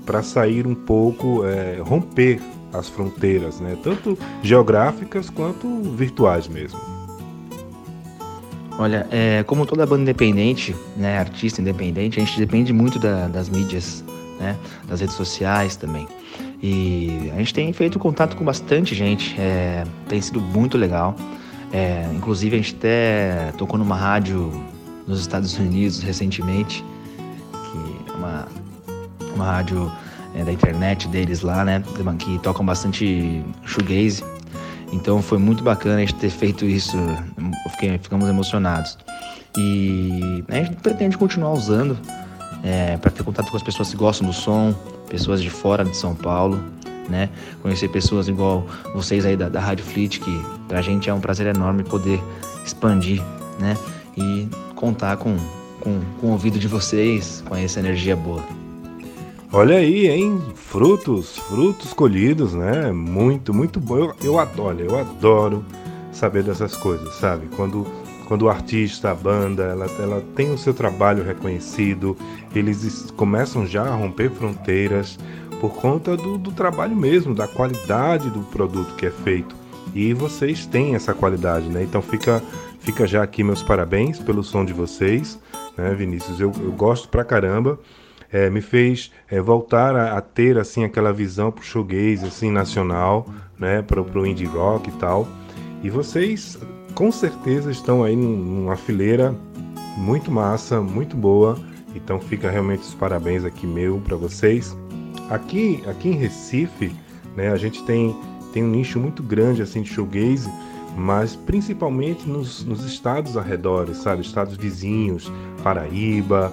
para 0.09 0.23
sair 0.23 0.66
um 0.66 0.75
pouco, 0.75 1.44
é, 1.44 1.83
romper 1.83 2.40
as 2.73 2.88
fronteiras, 2.88 3.61
né, 3.61 3.77
tanto 3.83 4.16
geográficas 4.42 5.29
quanto 5.29 5.83
virtuais 5.94 6.49
mesmo. 6.49 6.81
Olha, 8.79 9.07
é, 9.11 9.42
como 9.42 9.66
toda 9.66 9.85
banda 9.85 10.01
independente, 10.01 10.75
né, 10.97 11.18
artista 11.18 11.61
independente, 11.61 12.18
a 12.18 12.25
gente 12.25 12.38
depende 12.38 12.73
muito 12.73 12.99
da- 12.99 13.29
das 13.29 13.51
mídias, 13.51 14.03
né, 14.40 14.57
das 14.88 15.03
redes 15.03 15.14
sociais 15.14 15.77
também. 15.77 16.09
E 16.62 17.31
a 17.35 17.38
gente 17.38 17.53
tem 17.53 17.71
feito 17.75 17.99
contato 17.99 18.35
com 18.35 18.47
bastante 18.47 18.94
gente, 18.94 19.38
é, 19.38 19.85
tem 20.09 20.23
sido 20.23 20.40
muito 20.40 20.79
legal. 20.79 21.14
É, 21.71 22.09
inclusive 22.14 22.57
a 22.57 22.59
gente 22.59 22.75
até 22.77 23.53
tocou 23.59 23.79
numa 23.79 23.94
rádio 23.94 24.51
nos 25.07 25.21
Estados 25.21 25.59
Unidos 25.59 26.01
recentemente, 26.01 26.83
uma 29.38 29.51
rádio 29.53 29.90
é, 30.35 30.44
da 30.44 30.53
internet 30.53 31.09
deles 31.09 31.40
lá, 31.42 31.64
né, 31.64 31.83
que 32.18 32.38
tocam 32.40 32.64
bastante 32.64 33.42
shoegaze. 33.64 34.24
Então 34.92 35.20
foi 35.22 35.38
muito 35.38 35.62
bacana 35.62 35.96
a 35.96 36.01
gente 36.01 36.14
ter 36.14 36.31
feito 36.31 36.64
isso, 36.64 36.96
fiquei- 37.72 37.98
ficamos 37.98 38.29
emocionados. 38.29 38.98
E 39.57 40.44
a 40.48 40.55
gente 40.57 40.77
pretende 40.77 41.16
continuar 41.18 41.53
usando 41.53 41.96
para 43.01 43.11
ter 43.11 43.22
contato 43.22 43.51
com 43.51 43.57
as 43.57 43.62
pessoas 43.62 43.90
que 43.90 43.96
gostam 43.96 44.27
do 44.27 44.33
som, 44.33 44.74
pessoas 45.09 45.42
de 45.42 45.51
fora 45.51 45.85
de 45.85 45.96
São 45.96 46.14
Paulo, 46.14 46.62
né? 47.09 47.29
Conhecer 47.62 47.88
pessoas 47.88 48.29
igual 48.29 48.66
vocês 48.94 49.24
aí 49.24 49.37
da, 49.37 49.48
da 49.48 49.61
Rádio 49.61 49.85
Fleet, 49.85 50.18
que 50.20 50.42
pra 50.66 50.83
gente 50.83 51.09
é 51.09 51.14
um 51.14 51.20
prazer 51.20 51.46
enorme 51.46 51.83
poder 51.85 52.22
expandir, 52.64 53.22
né? 53.59 53.77
E 54.16 54.48
contar 54.74 55.16
com, 55.16 55.37
com, 55.81 56.01
com 56.20 56.27
o 56.27 56.31
ouvido 56.33 56.59
de 56.59 56.68
vocês, 56.68 57.42
com 57.48 57.55
essa 57.57 57.79
energia 57.81 58.14
boa. 58.16 58.42
Olha 59.53 59.77
aí, 59.79 60.09
hein? 60.09 60.41
Frutos, 60.55 61.37
frutos 61.39 61.93
colhidos, 61.93 62.53
né? 62.53 62.93
Muito, 62.93 63.55
muito 63.55 63.81
bom. 63.81 63.97
Eu, 63.99 64.15
eu 64.23 64.39
adoro, 64.39 64.79
eu 64.81 64.99
adoro 64.99 65.65
saber 66.13 66.43
dessas 66.43 66.77
coisas, 66.77 67.15
sabe? 67.15 67.47
Quando, 67.57 67.87
quando 68.27 68.43
o 68.43 68.49
artista, 68.51 69.11
a 69.11 69.15
banda, 69.15 69.63
ela, 69.65 69.87
ela 69.99 70.23
tem 70.37 70.53
o 70.53 70.59
seu 70.59 70.75
trabalho 70.75 71.25
reconhecido, 71.25 72.17
eles 72.55 72.85
es- 72.85 73.11
começam 73.13 73.67
já 73.67 73.85
a 73.85 73.95
romper 73.95 74.31
fronteiras 74.31 75.19
por 75.61 75.71
conta 75.75 76.17
do, 76.17 76.37
do 76.37 76.53
trabalho 76.53 76.95
mesmo, 76.95 77.35
da 77.35 77.49
qualidade 77.49 78.29
do 78.31 78.41
produto 78.41 78.95
que 78.97 79.07
é 79.07 79.11
feito. 79.11 79.57
E 79.95 80.13
vocês 80.13 80.67
têm 80.67 80.95
essa 80.95 81.15
qualidade, 81.15 81.69
né? 81.69 81.83
Então 81.83 82.03
fica, 82.03 82.43
fica 82.81 83.07
já 83.07 83.23
aqui 83.23 83.43
meus 83.43 83.63
parabéns 83.63 84.19
pelo 84.19 84.45
som 84.45 84.63
de 84.65 84.75
vocês, 84.75 85.39
né, 85.77 85.95
Vinícius? 85.95 86.39
Eu, 86.39 86.53
eu 86.61 86.71
gosto 86.73 87.09
pra 87.09 87.25
caramba 87.25 87.79
é, 88.33 88.51
me 88.51 88.61
fez 88.61 89.11
é, 89.31 89.41
voltar 89.41 89.97
a, 89.97 90.17
a 90.19 90.21
ter 90.21 90.59
assim 90.59 90.85
aquela 90.85 91.12
visão 91.12 91.51
pro 91.51 91.64
showgaze 91.64 92.27
assim 92.27 92.51
nacional, 92.51 93.27
né, 93.59 93.83
pro, 93.83 94.05
pro 94.05 94.27
indie 94.27 94.45
rock 94.45 94.88
e 94.88 94.93
tal. 94.93 95.27
E 95.83 95.91
vocês 95.91 96.59
com 96.95 97.11
certeza 97.12 97.71
estão 97.71 98.03
aí 98.03 98.17
num- 98.17 98.37
numa 98.37 98.77
fileira 98.77 99.35
muito 99.97 100.31
massa, 100.31 100.81
muito 100.81 101.17
boa. 101.17 101.59
Então 101.95 102.21
fica 102.21 102.51
realmente 102.51 102.83
os 102.83 102.95
parabéns 102.95 103.45
aqui 103.45 103.67
meu 103.67 104.01
para 104.01 104.17
vocês. 104.17 104.77
Aqui, 105.31 105.83
aqui 105.87 106.09
em 106.11 106.17
Recife, 106.17 106.95
né, 107.37 107.51
a 107.51 107.57
gente 107.57 107.83
tem 107.85 108.14
tem 108.53 108.64
um 108.64 108.69
nicho 108.69 108.99
muito 108.99 109.23
grande 109.23 109.61
assim 109.61 109.83
de 109.83 109.91
showgaze, 109.91 110.51
mas 110.97 111.37
principalmente 111.37 112.27
nos, 112.27 112.64
nos 112.64 112.83
estados 112.85 113.37
arredores, 113.37 113.99
sabe, 113.99 114.23
estados 114.23 114.57
vizinhos, 114.57 115.31
Paraíba, 115.62 116.51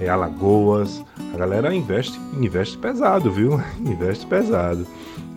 é, 0.00 0.08
Alagoas, 0.08 1.04
a 1.32 1.36
galera 1.36 1.74
investe, 1.74 2.18
investe 2.38 2.76
pesado, 2.78 3.30
viu? 3.30 3.60
investe 3.80 4.26
pesado. 4.26 4.86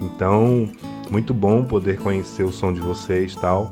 Então, 0.01 0.69
muito 1.09 1.33
bom 1.33 1.63
poder 1.63 1.99
conhecer 1.99 2.43
o 2.43 2.51
som 2.51 2.73
de 2.73 2.79
vocês 2.79 3.35
tal. 3.35 3.71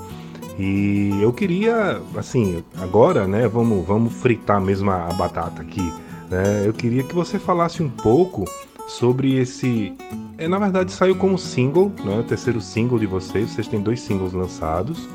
E 0.57 1.11
eu 1.21 1.33
queria, 1.33 2.01
assim, 2.15 2.63
agora, 2.77 3.27
né, 3.27 3.47
vamos, 3.47 3.85
vamos 3.85 4.13
fritar 4.13 4.61
mesmo 4.61 4.89
a, 4.89 5.11
batata 5.13 5.61
aqui. 5.61 5.93
Né? 6.29 6.63
Eu 6.65 6.73
queria 6.73 7.03
que 7.03 7.13
você 7.13 7.37
falasse 7.37 7.83
um 7.83 7.89
pouco 7.89 8.45
sobre 8.87 9.35
esse. 9.35 9.93
É, 10.37 10.47
na 10.47 10.57
verdade, 10.57 10.91
saiu 10.91 11.15
como 11.15 11.37
single, 11.37 11.91
né? 12.03 12.19
O 12.19 12.23
terceiro 12.23 12.61
single 12.61 12.99
de 12.99 13.05
vocês. 13.05 13.51
Vocês 13.51 13.67
têm 13.67 13.81
dois 13.81 14.01
singles 14.01 14.33
lançados. 14.33 15.07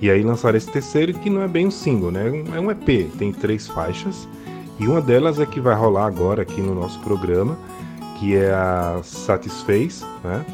E 0.00 0.10
aí 0.10 0.22
lançaram 0.22 0.56
esse 0.56 0.70
terceiro 0.70 1.14
que 1.14 1.30
não 1.30 1.42
é 1.42 1.48
bem 1.48 1.66
um 1.66 1.70
single, 1.70 2.10
né? 2.10 2.26
É 2.54 2.60
um 2.60 2.70
EP, 2.70 3.10
tem 3.18 3.32
três 3.32 3.68
faixas. 3.68 4.28
E 4.78 4.86
uma 4.86 5.00
delas 5.00 5.38
é 5.38 5.46
que 5.46 5.60
vai 5.60 5.74
rolar 5.74 6.06
agora 6.06 6.42
aqui 6.42 6.60
no 6.60 6.74
nosso 6.74 6.98
programa, 7.00 7.56
que 8.18 8.36
é 8.36 8.52
a 8.52 9.00
Satisface, 9.02 10.04
né? 10.24 10.44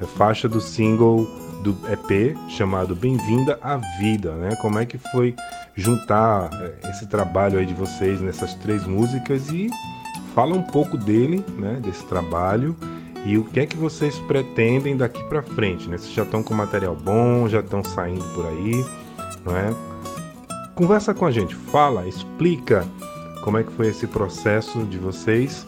É 0.00 0.04
faixa 0.04 0.48
do 0.48 0.60
single 0.60 1.26
do 1.62 1.76
EP 1.90 2.36
chamado 2.48 2.94
Bem-vinda 2.94 3.58
à 3.62 3.76
Vida, 3.98 4.32
né? 4.32 4.56
Como 4.56 4.78
é 4.78 4.84
que 4.84 4.98
foi 4.98 5.34
juntar 5.74 6.50
é, 6.52 6.90
esse 6.90 7.06
trabalho 7.06 7.58
aí 7.58 7.66
de 7.66 7.74
vocês 7.74 8.20
nessas 8.20 8.54
três 8.54 8.86
músicas 8.86 9.48
e 9.50 9.70
fala 10.34 10.54
um 10.54 10.62
pouco 10.62 10.96
dele, 10.96 11.44
né? 11.58 11.80
Desse 11.82 12.04
trabalho 12.04 12.76
e 13.24 13.38
o 13.38 13.44
que 13.44 13.60
é 13.60 13.66
que 13.66 13.76
vocês 13.76 14.18
pretendem 14.20 14.96
daqui 14.96 15.22
para 15.24 15.42
frente, 15.42 15.88
né? 15.88 15.96
Vocês 15.96 16.12
já 16.12 16.22
estão 16.22 16.42
com 16.42 16.52
material 16.52 16.94
bom, 16.94 17.48
já 17.48 17.60
estão 17.60 17.82
saindo 17.82 18.24
por 18.34 18.46
aí, 18.46 18.84
não 19.44 19.56
é? 19.56 19.74
Conversa 20.74 21.14
com 21.14 21.24
a 21.24 21.30
gente, 21.30 21.54
fala, 21.54 22.06
explica 22.06 22.86
como 23.44 23.58
é 23.58 23.62
que 23.62 23.70
foi 23.72 23.88
esse 23.88 24.06
processo 24.06 24.84
de 24.84 24.96
vocês 24.96 25.66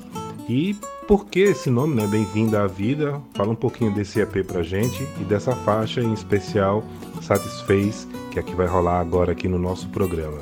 e 0.49 0.75
por 1.07 1.27
que 1.27 1.41
esse 1.41 1.69
nome, 1.69 1.95
né? 1.95 2.07
Bem-vinda 2.07 2.63
à 2.63 2.67
vida. 2.67 3.21
Fala 3.35 3.51
um 3.51 3.55
pouquinho 3.55 3.93
desse 3.93 4.19
EP 4.19 4.43
pra 4.47 4.63
gente 4.63 5.07
e 5.21 5.25
dessa 5.25 5.55
faixa 5.55 6.01
em 6.01 6.15
especial, 6.15 6.83
Satisface, 7.21 8.09
que 8.31 8.39
é 8.39 8.43
que 8.43 8.55
vai 8.55 8.67
rolar 8.67 8.99
agora 8.99 9.33
aqui 9.33 9.47
no 9.47 9.59
nosso 9.59 9.89
programa. 9.91 10.39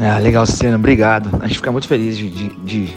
Ah, 0.00 0.18
legal, 0.18 0.44
Cena, 0.46 0.74
obrigado. 0.74 1.30
A 1.40 1.46
gente 1.46 1.58
fica 1.58 1.70
muito 1.70 1.86
feliz 1.86 2.18
de, 2.18 2.28
de, 2.28 2.48
de, 2.64 2.96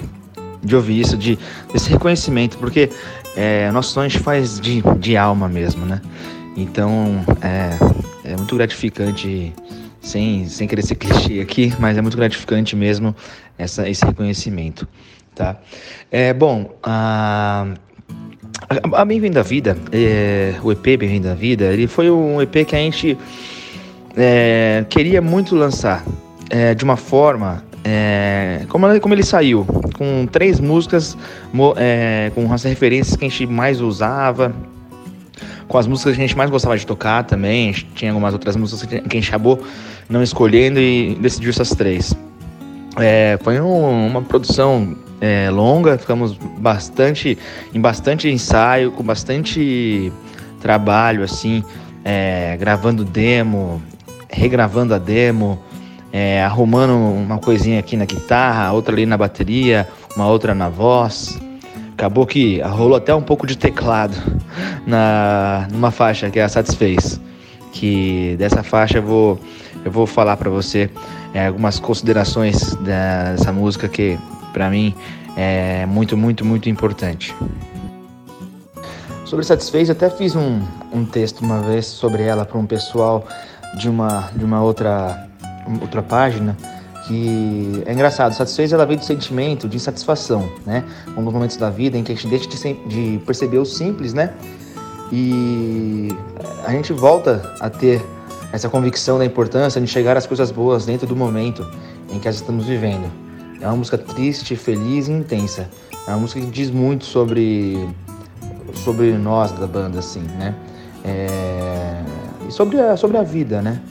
de 0.63 0.75
ouvir 0.75 1.01
isso, 1.01 1.15
de, 1.15 1.38
desse 1.71 1.91
reconhecimento, 1.91 2.58
porque 2.58 2.89
é, 3.36 3.71
nosso 3.71 3.93
sonho 3.93 4.08
a 4.08 4.10
gente 4.10 4.23
faz 4.23 4.60
de, 4.60 4.82
de 4.97 5.15
alma 5.15 5.47
mesmo, 5.47 5.86
né? 5.86 6.01
Então, 6.58 7.23
é, 7.43 8.32
é 8.32 8.36
muito 8.36 8.56
gratificante, 8.56 9.54
sem, 10.06 10.48
sem 10.48 10.68
querer 10.68 10.84
ser 10.84 10.96
clichê 10.96 11.39
aqui, 11.41 11.74
mas 11.80 11.98
é 11.98 12.02
muito 12.02 12.15
gratificante 12.15 12.76
mesmo 12.76 13.15
essa, 13.58 13.89
esse 13.89 14.06
reconhecimento, 14.06 14.88
tá? 15.34 15.58
É, 16.12 16.32
bom, 16.34 16.78
a, 16.84 17.65
a, 18.70 19.02
a 19.02 19.06
Bem-vindo 19.06 19.39
à 19.39 19.44
Vida, 19.44 19.76
é, 19.91 20.54
o 20.63 20.72
EP 20.72 20.84
Bem-vindo 20.98 21.28
à 21.30 21.34
Vida, 21.34 21.65
ele 21.65 21.88
foi 21.88 22.10
um 22.12 22.39
EP 22.41 22.65
que 22.68 22.76
a 22.76 22.80
gente 22.80 23.18
é, 24.15 24.86
queria 24.89 25.22
muito 25.22 25.56
lançar 25.56 26.06
é, 26.50 26.76
de 26.76 26.84
uma 26.84 26.96
forma 26.98 27.63
é, 27.84 28.62
como, 28.70 29.00
como 29.00 29.13
ele 29.13 29.24
saiu, 29.24 29.65
com 29.98 30.28
três 30.32 30.60
músicas 30.60 31.18
mo- 31.52 31.74
é, 31.78 32.32
com 32.36 32.52
as 32.54 32.63
referências 32.63 33.15
que 33.15 33.26
a 33.26 33.30
gente 33.30 33.48
mais 33.48 33.82
usava, 33.82 34.54
com 35.67 35.78
as 35.78 35.88
músicas 35.88 36.15
que 36.15 36.21
a 36.21 36.28
gente 36.28 36.38
mais 36.38 36.49
gostava 36.49 36.78
de 36.78 36.86
tocar 36.86 37.23
também. 37.23 37.71
Tinha 37.95 38.12
algumas 38.12 38.34
outras 38.34 38.56
músicas 38.56 38.88
que 38.88 38.95
a 39.17 39.19
gente 39.19 39.30
acabou 39.30 39.60
não 40.10 40.21
escolhendo 40.21 40.80
e 40.80 41.15
decidiu 41.15 41.49
essas 41.49 41.69
três. 41.69 42.15
É, 42.97 43.38
foi 43.43 43.60
um- 43.60 44.08
uma 44.08 44.21
produção 44.21 44.95
é, 45.21 45.49
longa, 45.49 45.97
ficamos 45.97 46.38
bastante 46.58 47.38
em 47.73 47.80
bastante 47.80 48.30
ensaio, 48.30 48.91
com 48.91 49.01
bastante 49.01 50.12
trabalho 50.62 51.23
assim, 51.23 51.63
é, 52.04 52.56
gravando 52.60 53.04
demo, 53.06 53.82
regravando 54.30 54.93
a 54.93 54.97
demo, 54.97 55.58
é, 56.12 56.43
arrumando 56.43 56.93
uma 56.93 57.38
coisinha 57.38 57.80
aqui 57.80 57.95
na 57.97 58.06
guitarra, 58.06 58.71
outra 58.73 58.93
ali 58.93 59.06
na 59.06 59.17
bateria, 59.17 59.88
uma 60.15 60.28
outra 60.28 60.54
na 60.54 60.69
voz, 60.69 61.39
acabou 61.96 62.28
que 62.28 62.60
rolou 62.62 62.98
até 62.98 63.16
um 63.16 63.22
pouco 63.22 63.48
de 63.48 63.58
teclado 63.58 64.16
na 64.86 65.68
numa 65.72 65.92
faixa 65.92 66.30
que 66.30 66.40
é 66.40 66.44
a 66.44 66.50
Satisfez. 66.50 67.20
Que 67.72 68.36
dessa 68.38 68.64
faixa 68.64 68.98
eu 68.98 69.04
vou 69.04 69.40
eu 69.84 69.92
vou 69.92 70.06
falar 70.06 70.38
para 70.38 70.50
você 70.50 70.90
é, 71.34 71.48
algumas 71.48 71.80
considerações 71.80 72.76
dessa 72.76 73.52
música 73.52 73.88
que 73.88 74.18
para 74.54 74.70
mim 74.70 74.94
é 75.38 75.86
muito 75.86 76.18
muito 76.18 76.46
muito 76.46 76.70
importante. 76.70 77.34
Sobre 79.26 79.44
Satisfez, 79.44 79.90
até 79.90 80.10
fiz 80.10 80.36
um, 80.36 80.62
um 80.94 81.04
texto 81.04 81.40
uma 81.40 81.60
vez 81.60 81.86
sobre 81.86 82.24
ela 82.24 82.46
para 82.46 82.60
um 82.60 82.66
pessoal 82.66 83.26
de 83.76 83.90
uma, 83.90 84.30
de 84.36 84.46
uma 84.46 84.62
outra, 84.62 85.28
outra 85.82 86.04
página 86.04 86.56
que 87.08 87.84
é 87.86 87.94
engraçado. 87.94 88.34
Satisfez 88.34 88.74
ela 88.74 88.86
vem 88.86 88.98
do 88.98 89.04
sentimento 89.04 89.68
de 89.68 89.78
insatisfação, 89.78 90.50
né? 90.65 90.84
Um 91.18 91.24
dos 91.24 91.34
momentos 91.34 91.58
da 91.58 91.70
vida 91.70 91.98
em 91.98 92.04
que 92.04 92.12
a 92.12 92.15
gente 92.15 92.28
deixa 92.28 92.50
de, 92.50 92.74
de 92.88 93.20
perceber 93.26 93.58
o 93.58 93.65
simples, 93.65 94.13
né? 94.13 94.34
E 95.12 96.10
a 96.65 96.72
gente 96.72 96.91
volta 96.94 97.54
a 97.60 97.70
ter 97.70 98.04
essa 98.52 98.70
convicção 98.70 99.18
da 99.18 99.26
importância 99.26 99.80
de 99.80 99.88
chegar 99.88 100.18
às 100.18 100.26
coisas 100.26 100.50
boas 100.52 100.86
dentro 100.86 101.06
do 101.06 101.15
momento 101.15 101.65
em 102.12 102.20
que 102.20 102.28
as 102.28 102.36
estamos 102.36 102.65
vivendo. 102.65 103.12
É 103.62 103.68
uma 103.68 103.78
música 103.78 103.98
triste, 103.98 104.56
feliz 104.56 105.08
e 105.08 105.12
intensa. 105.12 105.70
É 106.08 106.12
uma 106.12 106.20
música 106.20 106.39
que 106.41 106.48
diz 106.48 106.72
muito 106.72 107.06
sobre 107.06 107.88
sobre 108.74 109.13
nós 109.13 109.52
da 109.52 109.68
banda, 109.68 110.00
assim, 110.00 110.22
né? 110.38 110.54
É... 111.04 112.04
E 112.48 112.52
sobre 112.52 112.80
a, 112.80 112.98
sobre 112.98 113.18
a 113.18 113.24
vida, 113.24 113.62
né? 113.62 113.82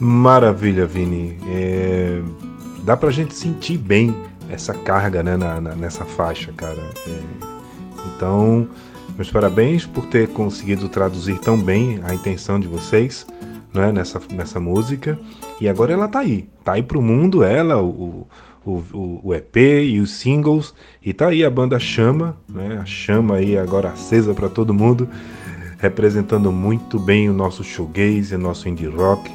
Maravilha, 0.00 0.86
Vini. 0.86 1.36
É, 1.48 2.20
Dá 2.84 2.96
pra 2.96 3.12
gente 3.12 3.32
sentir 3.36 3.78
bem 3.78 4.12
essa 4.50 4.74
carga 4.74 5.22
né, 5.22 5.36
na- 5.36 5.60
na- 5.60 5.76
nessa 5.76 6.04
faixa, 6.04 6.52
cara. 6.56 6.80
É, 7.06 7.20
Então, 8.16 8.66
meus 9.16 9.30
parabéns 9.30 9.86
por 9.86 10.06
ter 10.06 10.26
conseguido 10.28 10.88
traduzir 10.88 11.38
tão 11.38 11.56
bem 11.56 12.00
a 12.02 12.12
intenção 12.12 12.58
de 12.58 12.66
vocês 12.66 13.24
né, 13.72 13.92
nessa, 13.92 14.20
nessa 14.32 14.58
música. 14.58 15.16
E 15.60 15.68
agora 15.68 15.92
ela 15.92 16.08
tá 16.08 16.18
aí. 16.20 16.48
Tá 16.64 16.72
aí 16.72 16.82
pro 16.82 17.00
mundo, 17.00 17.44
ela, 17.44 17.80
o, 17.80 18.26
o, 18.66 19.20
o, 19.22 19.32
EP 19.34 19.56
e 19.56 20.00
os 20.00 20.10
singles. 20.12 20.74
E 21.04 21.12
tá 21.12 21.28
aí 21.28 21.44
a 21.44 21.50
banda 21.50 21.78
Chama, 21.78 22.36
né? 22.48 22.78
A 22.82 22.84
Chama 22.84 23.36
aí 23.36 23.56
agora 23.56 23.90
acesa 23.90 24.34
pra 24.34 24.48
todo 24.48 24.74
mundo. 24.74 25.08
Representando 25.78 26.50
muito 26.50 26.98
bem 26.98 27.28
o 27.30 27.32
nosso 27.32 27.62
shoegaze, 27.62 28.34
o 28.34 28.38
nosso 28.38 28.68
indie 28.68 28.86
rock. 28.88 29.30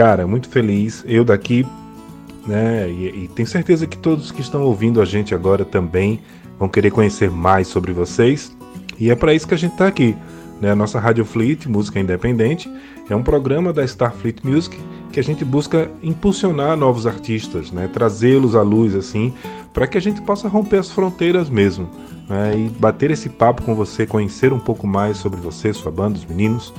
Cara, 0.00 0.26
muito 0.26 0.48
feliz. 0.48 1.04
Eu 1.06 1.26
daqui, 1.26 1.66
né? 2.46 2.88
E, 2.88 3.24
e 3.24 3.28
tenho 3.34 3.46
certeza 3.46 3.86
que 3.86 3.98
todos 3.98 4.32
que 4.32 4.40
estão 4.40 4.62
ouvindo 4.62 4.98
a 4.98 5.04
gente 5.04 5.34
agora 5.34 5.62
também 5.62 6.22
vão 6.58 6.70
querer 6.70 6.90
conhecer 6.90 7.30
mais 7.30 7.68
sobre 7.68 7.92
vocês. 7.92 8.50
E 8.98 9.10
é 9.10 9.14
para 9.14 9.34
isso 9.34 9.46
que 9.46 9.52
a 9.52 9.58
gente 9.58 9.72
está 9.72 9.86
aqui. 9.86 10.16
Né? 10.58 10.70
A 10.70 10.74
nossa 10.74 10.98
Rádio 10.98 11.26
Fleet, 11.26 11.66
música 11.66 12.00
independente, 12.00 12.66
é 13.10 13.14
um 13.14 13.22
programa 13.22 13.74
da 13.74 13.84
Starfleet 13.84 14.38
Music 14.42 14.74
que 15.12 15.20
a 15.20 15.22
gente 15.22 15.44
busca 15.44 15.90
impulsionar 16.02 16.78
novos 16.78 17.06
artistas, 17.06 17.70
né? 17.70 17.86
trazê-los 17.86 18.56
à 18.56 18.62
luz 18.62 18.94
assim, 18.94 19.34
para 19.74 19.86
que 19.86 19.98
a 19.98 20.00
gente 20.00 20.22
possa 20.22 20.48
romper 20.48 20.78
as 20.78 20.90
fronteiras 20.90 21.50
mesmo. 21.50 21.86
Né? 22.26 22.54
E 22.56 22.68
bater 22.70 23.10
esse 23.10 23.28
papo 23.28 23.60
com 23.60 23.74
você, 23.74 24.06
conhecer 24.06 24.50
um 24.50 24.60
pouco 24.60 24.86
mais 24.86 25.18
sobre 25.18 25.38
você, 25.38 25.74
sua 25.74 25.92
banda, 25.92 26.16
os 26.16 26.24
meninos. 26.24 26.72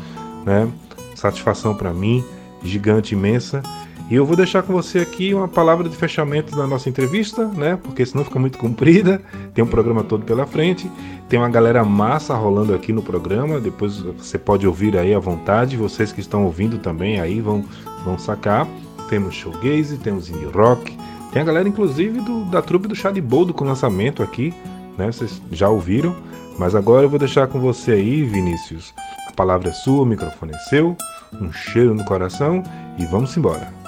Né? 0.43 0.67
Satisfação 1.13 1.75
para 1.75 1.93
mim 1.93 2.25
gigante, 2.63 3.13
imensa. 3.13 3.61
E 4.09 4.15
eu 4.15 4.25
vou 4.25 4.35
deixar 4.35 4.61
com 4.61 4.73
você 4.73 4.99
aqui 4.99 5.33
uma 5.33 5.47
palavra 5.47 5.87
de 5.87 5.95
fechamento 5.95 6.53
da 6.53 6.67
nossa 6.67 6.89
entrevista, 6.89 7.45
né? 7.45 7.79
Porque 7.81 8.05
senão 8.05 8.25
fica 8.25 8.37
muito 8.37 8.57
comprida. 8.57 9.21
Tem 9.53 9.63
um 9.63 9.67
programa 9.67 10.03
todo 10.03 10.25
pela 10.25 10.45
frente. 10.45 10.91
Tem 11.29 11.39
uma 11.39 11.47
galera 11.47 11.81
massa 11.85 12.35
rolando 12.35 12.75
aqui 12.75 12.91
no 12.91 13.01
programa. 13.01 13.61
Depois 13.61 13.99
você 13.99 14.37
pode 14.37 14.67
ouvir 14.67 14.97
aí 14.97 15.13
à 15.13 15.19
vontade. 15.19 15.77
Vocês 15.77 16.11
que 16.11 16.19
estão 16.19 16.43
ouvindo 16.43 16.77
também 16.77 17.21
aí 17.21 17.39
vão, 17.39 17.63
vão 18.03 18.19
sacar. 18.19 18.67
Temos 19.07 19.33
showgaze, 19.33 19.97
temos 19.97 20.29
indie 20.29 20.43
rock. 20.43 20.97
Tem 21.31 21.41
a 21.41 21.45
galera, 21.45 21.69
inclusive, 21.69 22.19
do, 22.19 22.43
da 22.45 22.61
trupe 22.61 22.89
do 22.89 22.95
Chá 22.95 23.11
de 23.11 23.21
Boldo 23.21 23.53
com 23.53 23.63
lançamento 23.63 24.21
aqui, 24.21 24.53
né? 24.97 25.09
Vocês 25.09 25.41
já 25.53 25.69
ouviram. 25.69 26.13
Mas 26.59 26.75
agora 26.75 27.05
eu 27.05 27.09
vou 27.09 27.17
deixar 27.17 27.47
com 27.47 27.61
você 27.61 27.93
aí, 27.93 28.23
Vinícius. 28.23 28.93
A 29.25 29.31
palavra 29.31 29.69
é 29.69 29.71
sua, 29.71 30.03
o 30.03 30.05
microfone 30.05 30.51
é 30.53 30.57
seu. 30.69 30.97
Um 31.39 31.51
cheiro 31.51 31.93
no 31.93 32.03
coração 32.03 32.63
e 32.97 33.05
vamos 33.05 33.35
embora. 33.37 33.81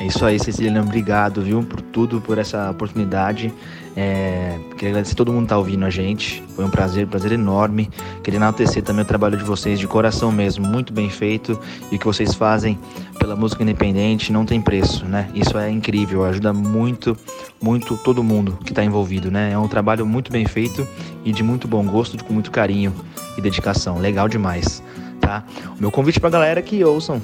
É 0.00 0.06
isso 0.06 0.24
aí, 0.24 0.38
Ceciliano. 0.38 0.80
Obrigado, 0.80 1.42
viu, 1.42 1.62
por 1.62 1.82
tudo, 1.82 2.22
por 2.22 2.38
essa 2.38 2.70
oportunidade. 2.70 3.52
É, 3.94 4.58
queria 4.70 4.90
agradecer 4.90 5.12
a 5.12 5.16
todo 5.16 5.30
mundo 5.30 5.42
que 5.42 5.48
tá 5.50 5.58
ouvindo 5.58 5.84
a 5.84 5.90
gente. 5.90 6.42
Foi 6.56 6.64
um 6.64 6.70
prazer, 6.70 7.04
um 7.04 7.08
prazer 7.10 7.32
enorme. 7.32 7.90
Queria 8.22 8.38
enaltecer 8.38 8.82
também 8.82 9.02
o 9.02 9.06
trabalho 9.06 9.36
de 9.36 9.44
vocês 9.44 9.78
de 9.78 9.86
coração 9.86 10.32
mesmo, 10.32 10.66
muito 10.66 10.90
bem 10.90 11.10
feito. 11.10 11.60
E 11.92 11.96
o 11.96 11.98
que 11.98 12.06
vocês 12.06 12.34
fazem 12.34 12.78
pela 13.18 13.36
música 13.36 13.62
independente 13.62 14.32
não 14.32 14.46
tem 14.46 14.58
preço, 14.58 15.04
né? 15.04 15.28
Isso 15.34 15.58
é 15.58 15.70
incrível, 15.70 16.24
ajuda 16.24 16.50
muito, 16.50 17.14
muito 17.60 17.94
todo 17.98 18.24
mundo 18.24 18.58
que 18.64 18.72
está 18.72 18.82
envolvido, 18.82 19.30
né? 19.30 19.52
É 19.52 19.58
um 19.58 19.68
trabalho 19.68 20.06
muito 20.06 20.32
bem 20.32 20.46
feito 20.46 20.88
e 21.26 21.30
de 21.30 21.42
muito 21.42 21.68
bom 21.68 21.84
gosto, 21.84 22.24
com 22.24 22.32
muito 22.32 22.50
carinho 22.50 22.94
e 23.36 23.42
dedicação. 23.42 23.98
Legal 23.98 24.28
demais, 24.28 24.82
tá? 25.30 25.44
O 25.78 25.80
meu 25.80 25.92
convite 25.92 26.18
pra 26.18 26.28
galera 26.28 26.58
é 26.58 26.62
que 26.62 26.82
ouçam 26.82 27.22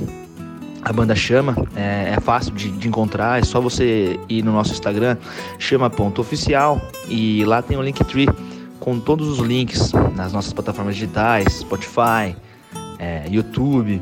a 0.82 0.92
banda 0.92 1.16
Chama 1.16 1.56
é, 1.74 2.14
é 2.16 2.20
fácil 2.20 2.52
de, 2.54 2.70
de 2.70 2.86
encontrar, 2.86 3.40
é 3.40 3.44
só 3.44 3.60
você 3.60 4.20
ir 4.28 4.44
no 4.44 4.52
nosso 4.52 4.70
Instagram, 4.70 5.16
chama.oficial, 5.58 6.80
e 7.08 7.44
lá 7.44 7.60
tem 7.60 7.76
o 7.76 7.82
Linktree 7.82 8.28
com 8.78 9.00
todos 9.00 9.26
os 9.26 9.38
links 9.40 9.90
nas 10.14 10.32
nossas 10.32 10.52
plataformas 10.52 10.94
digitais, 10.94 11.54
Spotify, 11.54 12.36
é, 13.00 13.26
YouTube, 13.28 14.00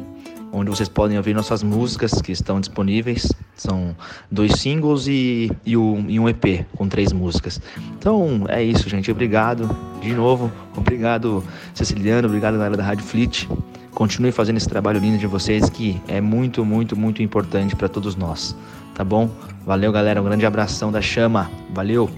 onde 0.53 0.69
vocês 0.69 0.88
podem 0.88 1.17
ouvir 1.17 1.35
nossas 1.35 1.62
músicas 1.62 2.21
que 2.21 2.31
estão 2.31 2.61
disponíveis. 2.61 3.33
São 3.57 3.97
dois 4.31 4.53
singles 4.53 5.07
e, 5.07 5.51
e, 5.64 5.77
um, 5.77 6.09
e 6.09 6.21
um 6.21 6.29
EP 6.29 6.67
com 6.77 6.87
três 6.87 7.12
músicas. 7.12 7.61
Então 7.99 8.45
é 8.49 8.62
isso, 8.62 8.88
gente. 8.88 9.11
Obrigado 9.11 9.69
de 10.03 10.12
novo. 10.14 10.53
Obrigado, 10.77 11.43
Ceciliano. 11.73 12.29
Obrigado, 12.29 12.55
galera 12.55 12.77
da 12.77 12.85
Rádio 12.85 13.05
Fleet. 13.05 13.49
Continue 13.94 14.33
fazendo 14.33 14.57
esse 14.57 14.68
trabalho 14.68 14.98
lindo 14.98 15.18
de 15.18 15.26
vocês 15.26 15.70
que 15.70 16.00
é 16.09 16.20
muito, 16.20 16.64
muito, 16.64 16.96
muito 16.96 17.22
importante 17.22 17.76
para 17.76 17.88
todos 17.88 18.16
nós. 18.16 18.57
Tá 18.94 19.04
bom? 19.04 19.30
Valeu, 19.64 19.92
galera. 19.92 20.20
Um 20.20 20.24
grande 20.24 20.44
abração 20.44 20.90
da 20.90 21.00
chama. 21.00 21.50
Valeu! 21.72 22.11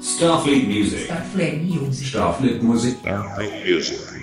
Starfleet 0.00 0.66
Music. 0.66 1.02
Starfleet 1.02 1.64
Music. 1.64 2.04
Starfleet 2.06 2.62
Music. 2.62 2.98
Starfleet 2.98 3.72
Music. 3.72 4.15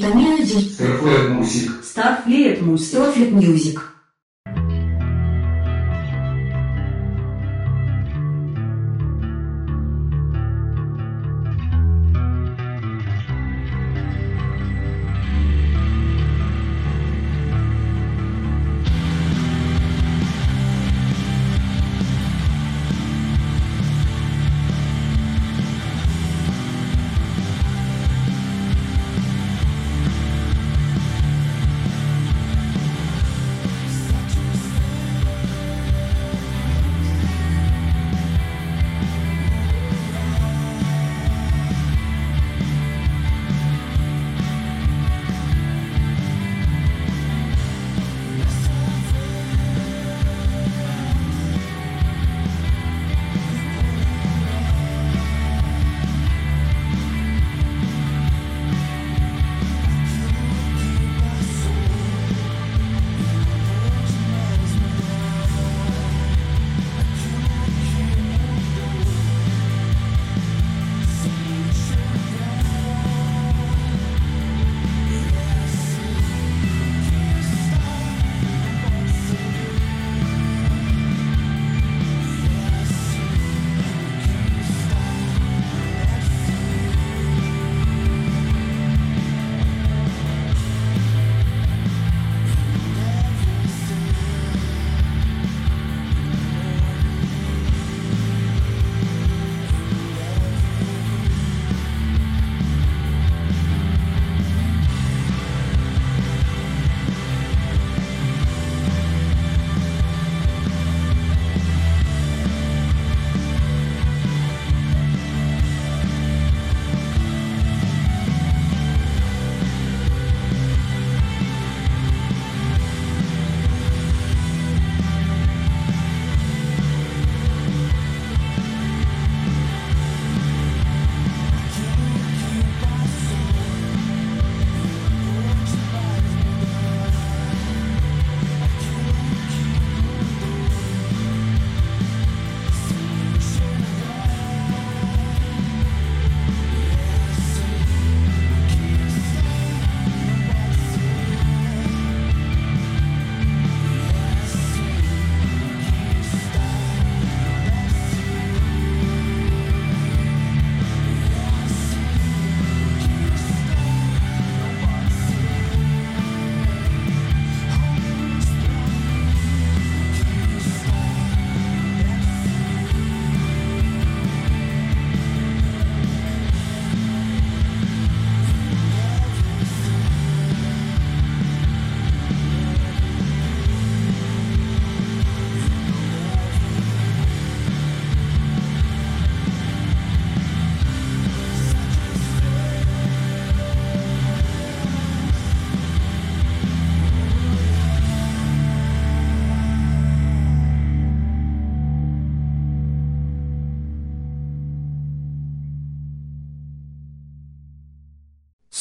Витамина 0.00 0.38
Ди. 0.38 0.70
Старфлет 0.70 1.28
Мьюзик. 1.28 1.72
Старфлет 1.84 2.62
Мьюзик. 2.62 2.88
Старфлет 2.88 3.32
Мьюзик. 3.32 3.89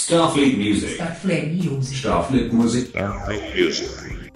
Starfleet 0.10 0.58
Music. 0.58 0.94
Starfleet 0.96 1.54
Music. 1.54 1.98
Starfleet 2.00 2.52
Music. 2.52 2.88
Starfleet 2.88 3.64
Music. 3.64 4.32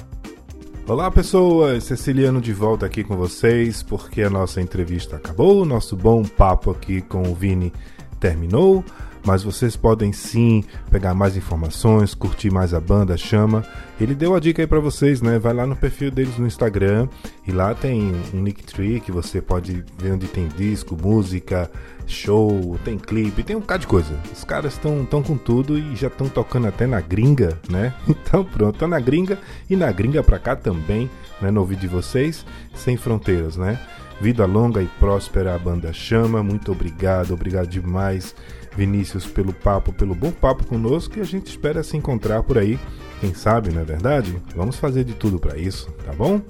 Olá 0.87 1.09
pessoas, 1.09 1.85
Ceciliano 1.85 2.39
de 2.39 2.53
volta 2.53 2.85
aqui 2.85 3.03
com 3.03 3.17
vocês 3.17 3.81
porque 3.81 4.21
a 4.21 4.29
nossa 4.29 4.61
entrevista 4.61 5.15
acabou, 5.15 5.63
o 5.63 5.65
nosso 5.65 5.95
bom 5.97 6.21
papo 6.21 6.69
aqui 6.69 7.01
com 7.01 7.23
o 7.23 7.33
Vini 7.33 7.73
terminou, 8.19 8.85
mas 9.25 9.43
vocês 9.43 9.75
podem 9.75 10.11
sim 10.11 10.63
pegar 10.91 11.13
mais 11.13 11.37
informações, 11.37 12.13
curtir 12.13 12.51
mais 12.51 12.73
a 12.73 12.79
banda 12.79 13.15
Chama. 13.17 13.65
Ele 13.99 14.13
deu 14.13 14.35
a 14.35 14.39
dica 14.39 14.61
aí 14.61 14.67
pra 14.67 14.79
vocês, 14.79 15.21
né? 15.21 15.39
Vai 15.39 15.53
lá 15.53 15.65
no 15.65 15.75
perfil 15.75 16.11
deles 16.11 16.37
no 16.37 16.45
Instagram 16.45 17.07
e 17.47 17.51
lá 17.51 17.73
tem 17.73 18.13
um 18.33 18.43
Linktree 18.43 18.99
que 18.99 19.11
você 19.11 19.41
pode 19.41 19.83
ver 19.97 20.13
onde 20.13 20.27
tem 20.27 20.47
disco, 20.47 20.97
música, 21.01 21.71
show, 22.05 22.77
tem 22.83 22.97
clipe, 22.97 23.43
tem 23.43 23.55
um 23.55 23.61
bocado 23.61 23.81
de 23.81 23.87
coisa. 23.87 24.19
Os 24.33 24.43
caras 24.43 24.73
estão 24.73 25.05
tão 25.05 25.23
com 25.23 25.37
tudo 25.37 25.77
e 25.77 25.95
já 25.95 26.07
estão 26.07 26.27
tocando 26.27 26.67
até 26.67 26.85
na 26.85 26.99
gringa, 26.99 27.57
né? 27.69 27.93
Então 28.07 28.43
pronto, 28.43 28.79
tá 28.79 28.87
na 28.87 28.99
gringa 28.99 29.37
e 29.69 29.75
na 29.75 29.91
gringa 29.91 30.23
pra 30.23 30.39
cá 30.39 30.55
também, 30.55 31.09
né? 31.41 31.51
No 31.51 31.61
ouvido 31.61 31.79
de 31.79 31.87
vocês, 31.87 32.45
sem 32.73 32.97
fronteiras, 32.97 33.57
né? 33.57 33.79
Vida 34.19 34.45
longa 34.45 34.81
e 34.81 34.87
próspera 34.99 35.53
a 35.53 35.59
banda 35.59 35.91
Chama. 35.91 36.41
Muito 36.41 36.71
obrigado, 36.71 37.33
obrigado 37.33 37.67
demais, 37.67 38.35
Vinícius, 38.75 39.25
pelo 39.25 39.53
papo, 39.53 39.93
pelo 39.93 40.15
bom 40.15 40.31
papo 40.31 40.65
conosco 40.65 41.17
e 41.17 41.21
a 41.21 41.25
gente 41.25 41.47
espera 41.47 41.83
se 41.83 41.95
encontrar 41.95 42.43
por 42.43 42.57
aí. 42.57 42.79
Quem 43.19 43.33
sabe, 43.33 43.71
não 43.71 43.81
é 43.81 43.85
verdade? 43.85 44.35
Vamos 44.55 44.77
fazer 44.77 45.03
de 45.03 45.13
tudo 45.13 45.39
para 45.39 45.57
isso, 45.57 45.89
tá 46.05 46.11
bom? 46.13 46.41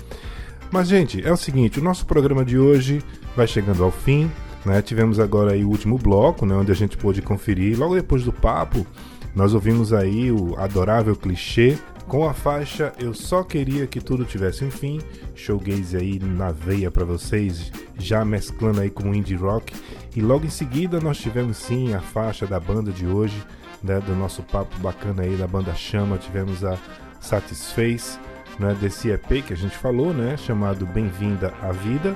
Mas, 0.71 0.87
gente, 0.87 1.25
é 1.25 1.31
o 1.31 1.37
seguinte: 1.37 1.79
o 1.79 1.83
nosso 1.83 2.05
programa 2.05 2.43
de 2.43 2.57
hoje 2.57 3.03
vai 3.35 3.45
chegando 3.47 3.83
ao 3.83 3.91
fim. 3.91 4.31
Né? 4.65 4.81
Tivemos 4.81 5.19
agora 5.19 5.55
o 5.57 5.69
último 5.69 5.97
bloco, 5.97 6.45
né? 6.45 6.55
onde 6.55 6.71
a 6.71 6.75
gente 6.75 6.97
pôde 6.97 7.21
conferir. 7.21 7.77
Logo 7.77 7.95
depois 7.95 8.23
do 8.23 8.31
papo, 8.31 8.87
nós 9.35 9.53
ouvimos 9.53 9.93
aí 9.93 10.31
o 10.31 10.55
adorável 10.57 11.15
clichê 11.15 11.77
com 12.07 12.27
a 12.27 12.33
faixa 12.33 12.93
Eu 12.99 13.13
Só 13.13 13.43
Queria 13.43 13.87
Que 13.87 14.01
Tudo 14.01 14.25
Tivesse 14.25 14.63
um 14.63 14.71
Fim. 14.71 14.99
Showgaze 15.35 15.97
aí 15.97 16.19
na 16.19 16.51
veia 16.51 16.91
para 16.91 17.05
vocês, 17.05 17.71
já 17.97 18.23
mesclando 18.23 18.81
aí 18.81 18.89
com 18.89 19.13
indie 19.13 19.35
rock. 19.35 19.73
E 20.15 20.21
logo 20.21 20.45
em 20.45 20.49
seguida 20.49 20.99
nós 20.99 21.17
tivemos 21.17 21.57
sim 21.57 21.93
a 21.93 21.99
faixa 21.99 22.45
da 22.45 22.59
banda 22.59 22.91
de 22.91 23.05
hoje, 23.05 23.41
né? 23.83 23.99
do 23.99 24.15
nosso 24.15 24.43
papo 24.43 24.77
bacana 24.79 25.23
aí 25.23 25.35
da 25.35 25.47
banda 25.47 25.73
Chama. 25.73 26.17
Tivemos 26.17 26.63
a 26.63 26.77
Satisface, 27.19 28.19
né? 28.59 28.75
desse 28.79 29.09
EP 29.09 29.43
que 29.45 29.53
a 29.53 29.57
gente 29.57 29.77
falou, 29.77 30.13
né? 30.13 30.37
chamado 30.37 30.85
Bem-vinda 30.85 31.53
à 31.61 31.71
Vida. 31.71 32.15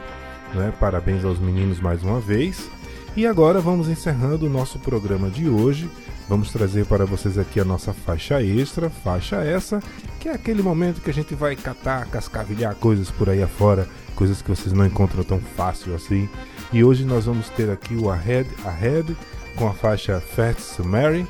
Né? 0.53 0.71
Parabéns 0.79 1.25
aos 1.25 1.39
meninos 1.39 1.79
mais 1.79 2.03
uma 2.03 2.19
vez. 2.19 2.69
E 3.17 3.25
agora 3.25 3.59
vamos 3.59 3.89
encerrando 3.89 4.45
o 4.45 4.49
nosso 4.49 4.77
programa 4.77 5.27
de 5.27 5.49
hoje. 5.49 5.89
Vamos 6.29 6.51
trazer 6.51 6.85
para 6.85 7.03
vocês 7.03 7.35
aqui 7.35 7.59
a 7.59 7.65
nossa 7.65 7.91
faixa 7.91 8.43
extra, 8.43 8.91
faixa 8.91 9.37
essa, 9.37 9.81
que 10.19 10.29
é 10.29 10.33
aquele 10.33 10.61
momento 10.61 11.01
que 11.01 11.09
a 11.09 11.13
gente 11.13 11.33
vai 11.33 11.55
catar, 11.55 12.05
cascavilhar 12.05 12.75
coisas 12.75 13.09
por 13.09 13.27
aí 13.27 13.41
afora, 13.41 13.87
coisas 14.13 14.39
que 14.39 14.49
vocês 14.51 14.71
não 14.71 14.85
encontram 14.85 15.23
tão 15.23 15.39
fácil 15.39 15.95
assim. 15.95 16.29
E 16.71 16.83
hoje 16.83 17.05
nós 17.05 17.25
vamos 17.25 17.49
ter 17.49 17.71
aqui 17.71 17.95
o 17.95 18.11
Ahead 18.11 18.47
Ahead 18.63 19.17
com 19.55 19.67
a 19.67 19.73
faixa 19.73 20.19
Fats 20.19 20.77
Mary. 20.77 21.25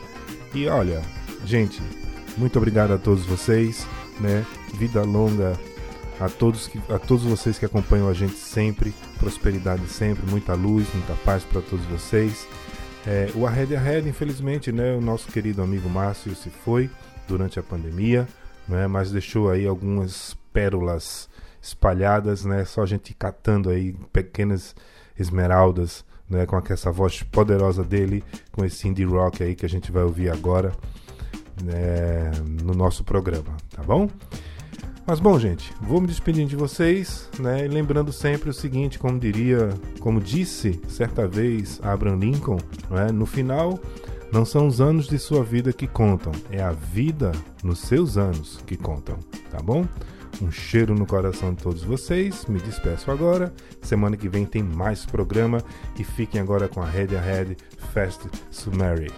E 0.54 0.68
olha, 0.68 1.02
gente, 1.46 1.82
muito 2.38 2.58
obrigado 2.58 2.92
a 2.92 2.98
todos 2.98 3.26
vocês, 3.26 3.88
né? 4.20 4.46
Vida 4.74 5.04
longa 5.04 5.58
a 6.20 6.30
todos, 6.30 6.68
que, 6.68 6.80
a 6.92 7.00
todos 7.00 7.24
vocês 7.24 7.60
que 7.60 7.66
acompanham 7.66 8.08
a 8.10 8.14
gente 8.14 8.36
sempre, 8.36 8.94
prosperidade 9.20 9.88
sempre, 9.88 10.30
muita 10.30 10.54
luz, 10.54 10.88
muita 10.94 11.14
paz 11.24 11.44
para 11.44 11.62
todos 11.62 11.86
vocês. 11.86 12.48
É, 13.06 13.30
o 13.36 13.46
Ahead 13.46 13.76
Ahead, 13.76 14.10
infelizmente, 14.10 14.72
né, 14.72 14.94
o 14.94 15.02
nosso 15.02 15.32
querido 15.32 15.62
amigo 15.62 15.90
Márcio 15.90 16.36
se 16.36 16.50
foi 16.50 16.90
durante 17.28 17.60
a 17.60 17.64
pandemia, 17.64 18.28
né, 18.68 18.88
mas 18.88 19.12
deixou 19.12 19.50
aí 19.50 19.66
algumas 19.66 20.36
pérolas 20.52 21.30
espalhadas, 21.62 22.44
né, 22.46 22.66
só 22.66 22.82
a 22.84 22.86
gente 22.86 23.14
catando 23.14 23.70
aí 23.70 23.94
pequenas 24.12 24.76
esmeraldas, 25.18 26.04
né, 26.30 26.46
com 26.46 26.62
essa 26.70 26.92
voz 26.92 27.24
poderosa 27.24 27.84
dele, 27.84 28.24
com 28.52 28.66
esse 28.66 28.88
indie 28.88 29.06
rock 29.06 29.44
aí 29.44 29.56
que 29.56 29.66
a 29.66 29.70
gente 29.70 29.92
vai 29.92 30.04
ouvir 30.04 30.30
agora 30.30 30.74
né, 31.64 32.32
no 32.64 32.74
nosso 32.74 33.04
programa, 33.04 33.56
tá 33.70 33.82
bom? 33.84 34.10
Mas 35.08 35.22
bom, 35.22 35.40
gente, 35.40 35.74
vou 35.80 36.02
me 36.02 36.08
despedindo 36.08 36.50
de 36.50 36.58
vocês, 36.58 37.30
né? 37.40 37.64
E 37.64 37.68
lembrando 37.70 38.12
sempre 38.12 38.50
o 38.50 38.54
seguinte, 38.54 39.00
como 39.00 39.18
diria, 39.18 39.70
como 40.02 40.20
disse 40.20 40.82
certa 40.90 41.26
vez 41.26 41.80
Abraham 41.82 42.18
Lincoln, 42.18 42.58
né? 42.90 43.10
no 43.10 43.26
final 43.26 43.80
não 44.34 44.44
são 44.44 44.68
os 44.68 44.82
anos 44.82 45.08
de 45.08 45.18
sua 45.18 45.46
vida 45.46 45.72
que 45.72 45.88
contam, 45.88 46.34
é 46.52 46.62
a 46.62 46.74
vida 46.74 47.32
nos 47.64 47.80
seus 47.80 48.18
anos 48.18 48.60
que 48.68 48.76
contam, 48.76 49.18
tá 49.50 49.60
bom? 49.60 49.88
Um 50.42 50.52
cheiro 50.52 50.94
no 50.94 51.06
coração 51.06 51.54
de 51.54 51.64
todos 51.64 51.84
vocês. 51.84 52.46
Me 52.46 52.60
despeço 52.60 53.10
agora. 53.10 53.52
Semana 53.82 54.16
que 54.16 54.30
vem 54.30 54.46
tem 54.46 54.62
mais 54.62 55.04
programa 55.04 55.64
e 55.98 56.04
fiquem 56.04 56.40
agora 56.40 56.68
com 56.68 56.80
a 56.82 56.86
Head 56.86 57.16
Ahead 57.16 57.58
Fast 57.92 58.28
Summary. 58.52 59.12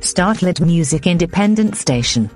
Startlet 0.00 0.62
Music 0.62 1.08
Independent 1.08 1.74
Station. 1.74 2.28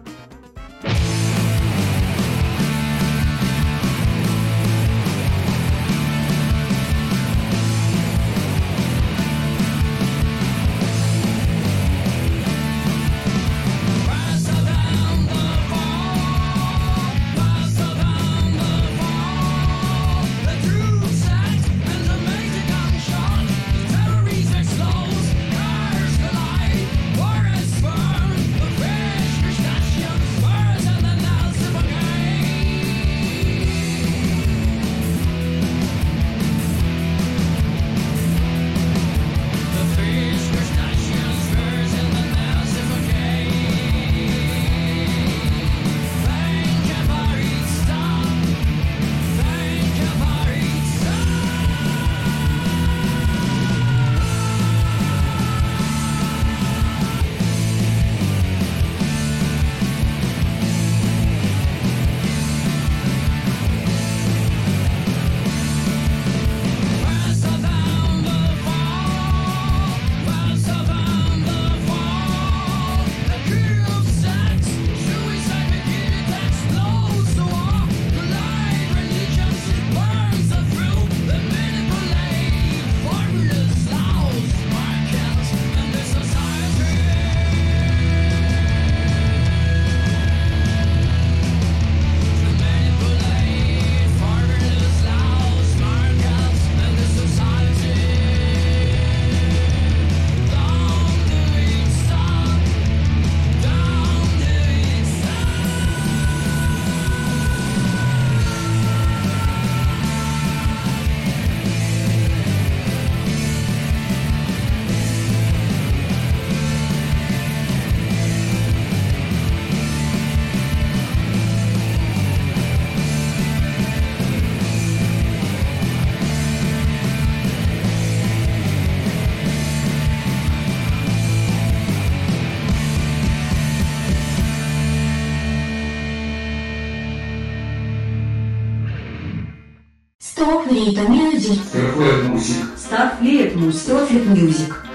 Starfleet 140.70 141.08
Music. 141.08 141.58
Starfleet 141.66 142.28
Music. 142.28 142.64
Starfleet 142.76 143.56
Starfleet 143.56 144.26
Music. 144.26 144.89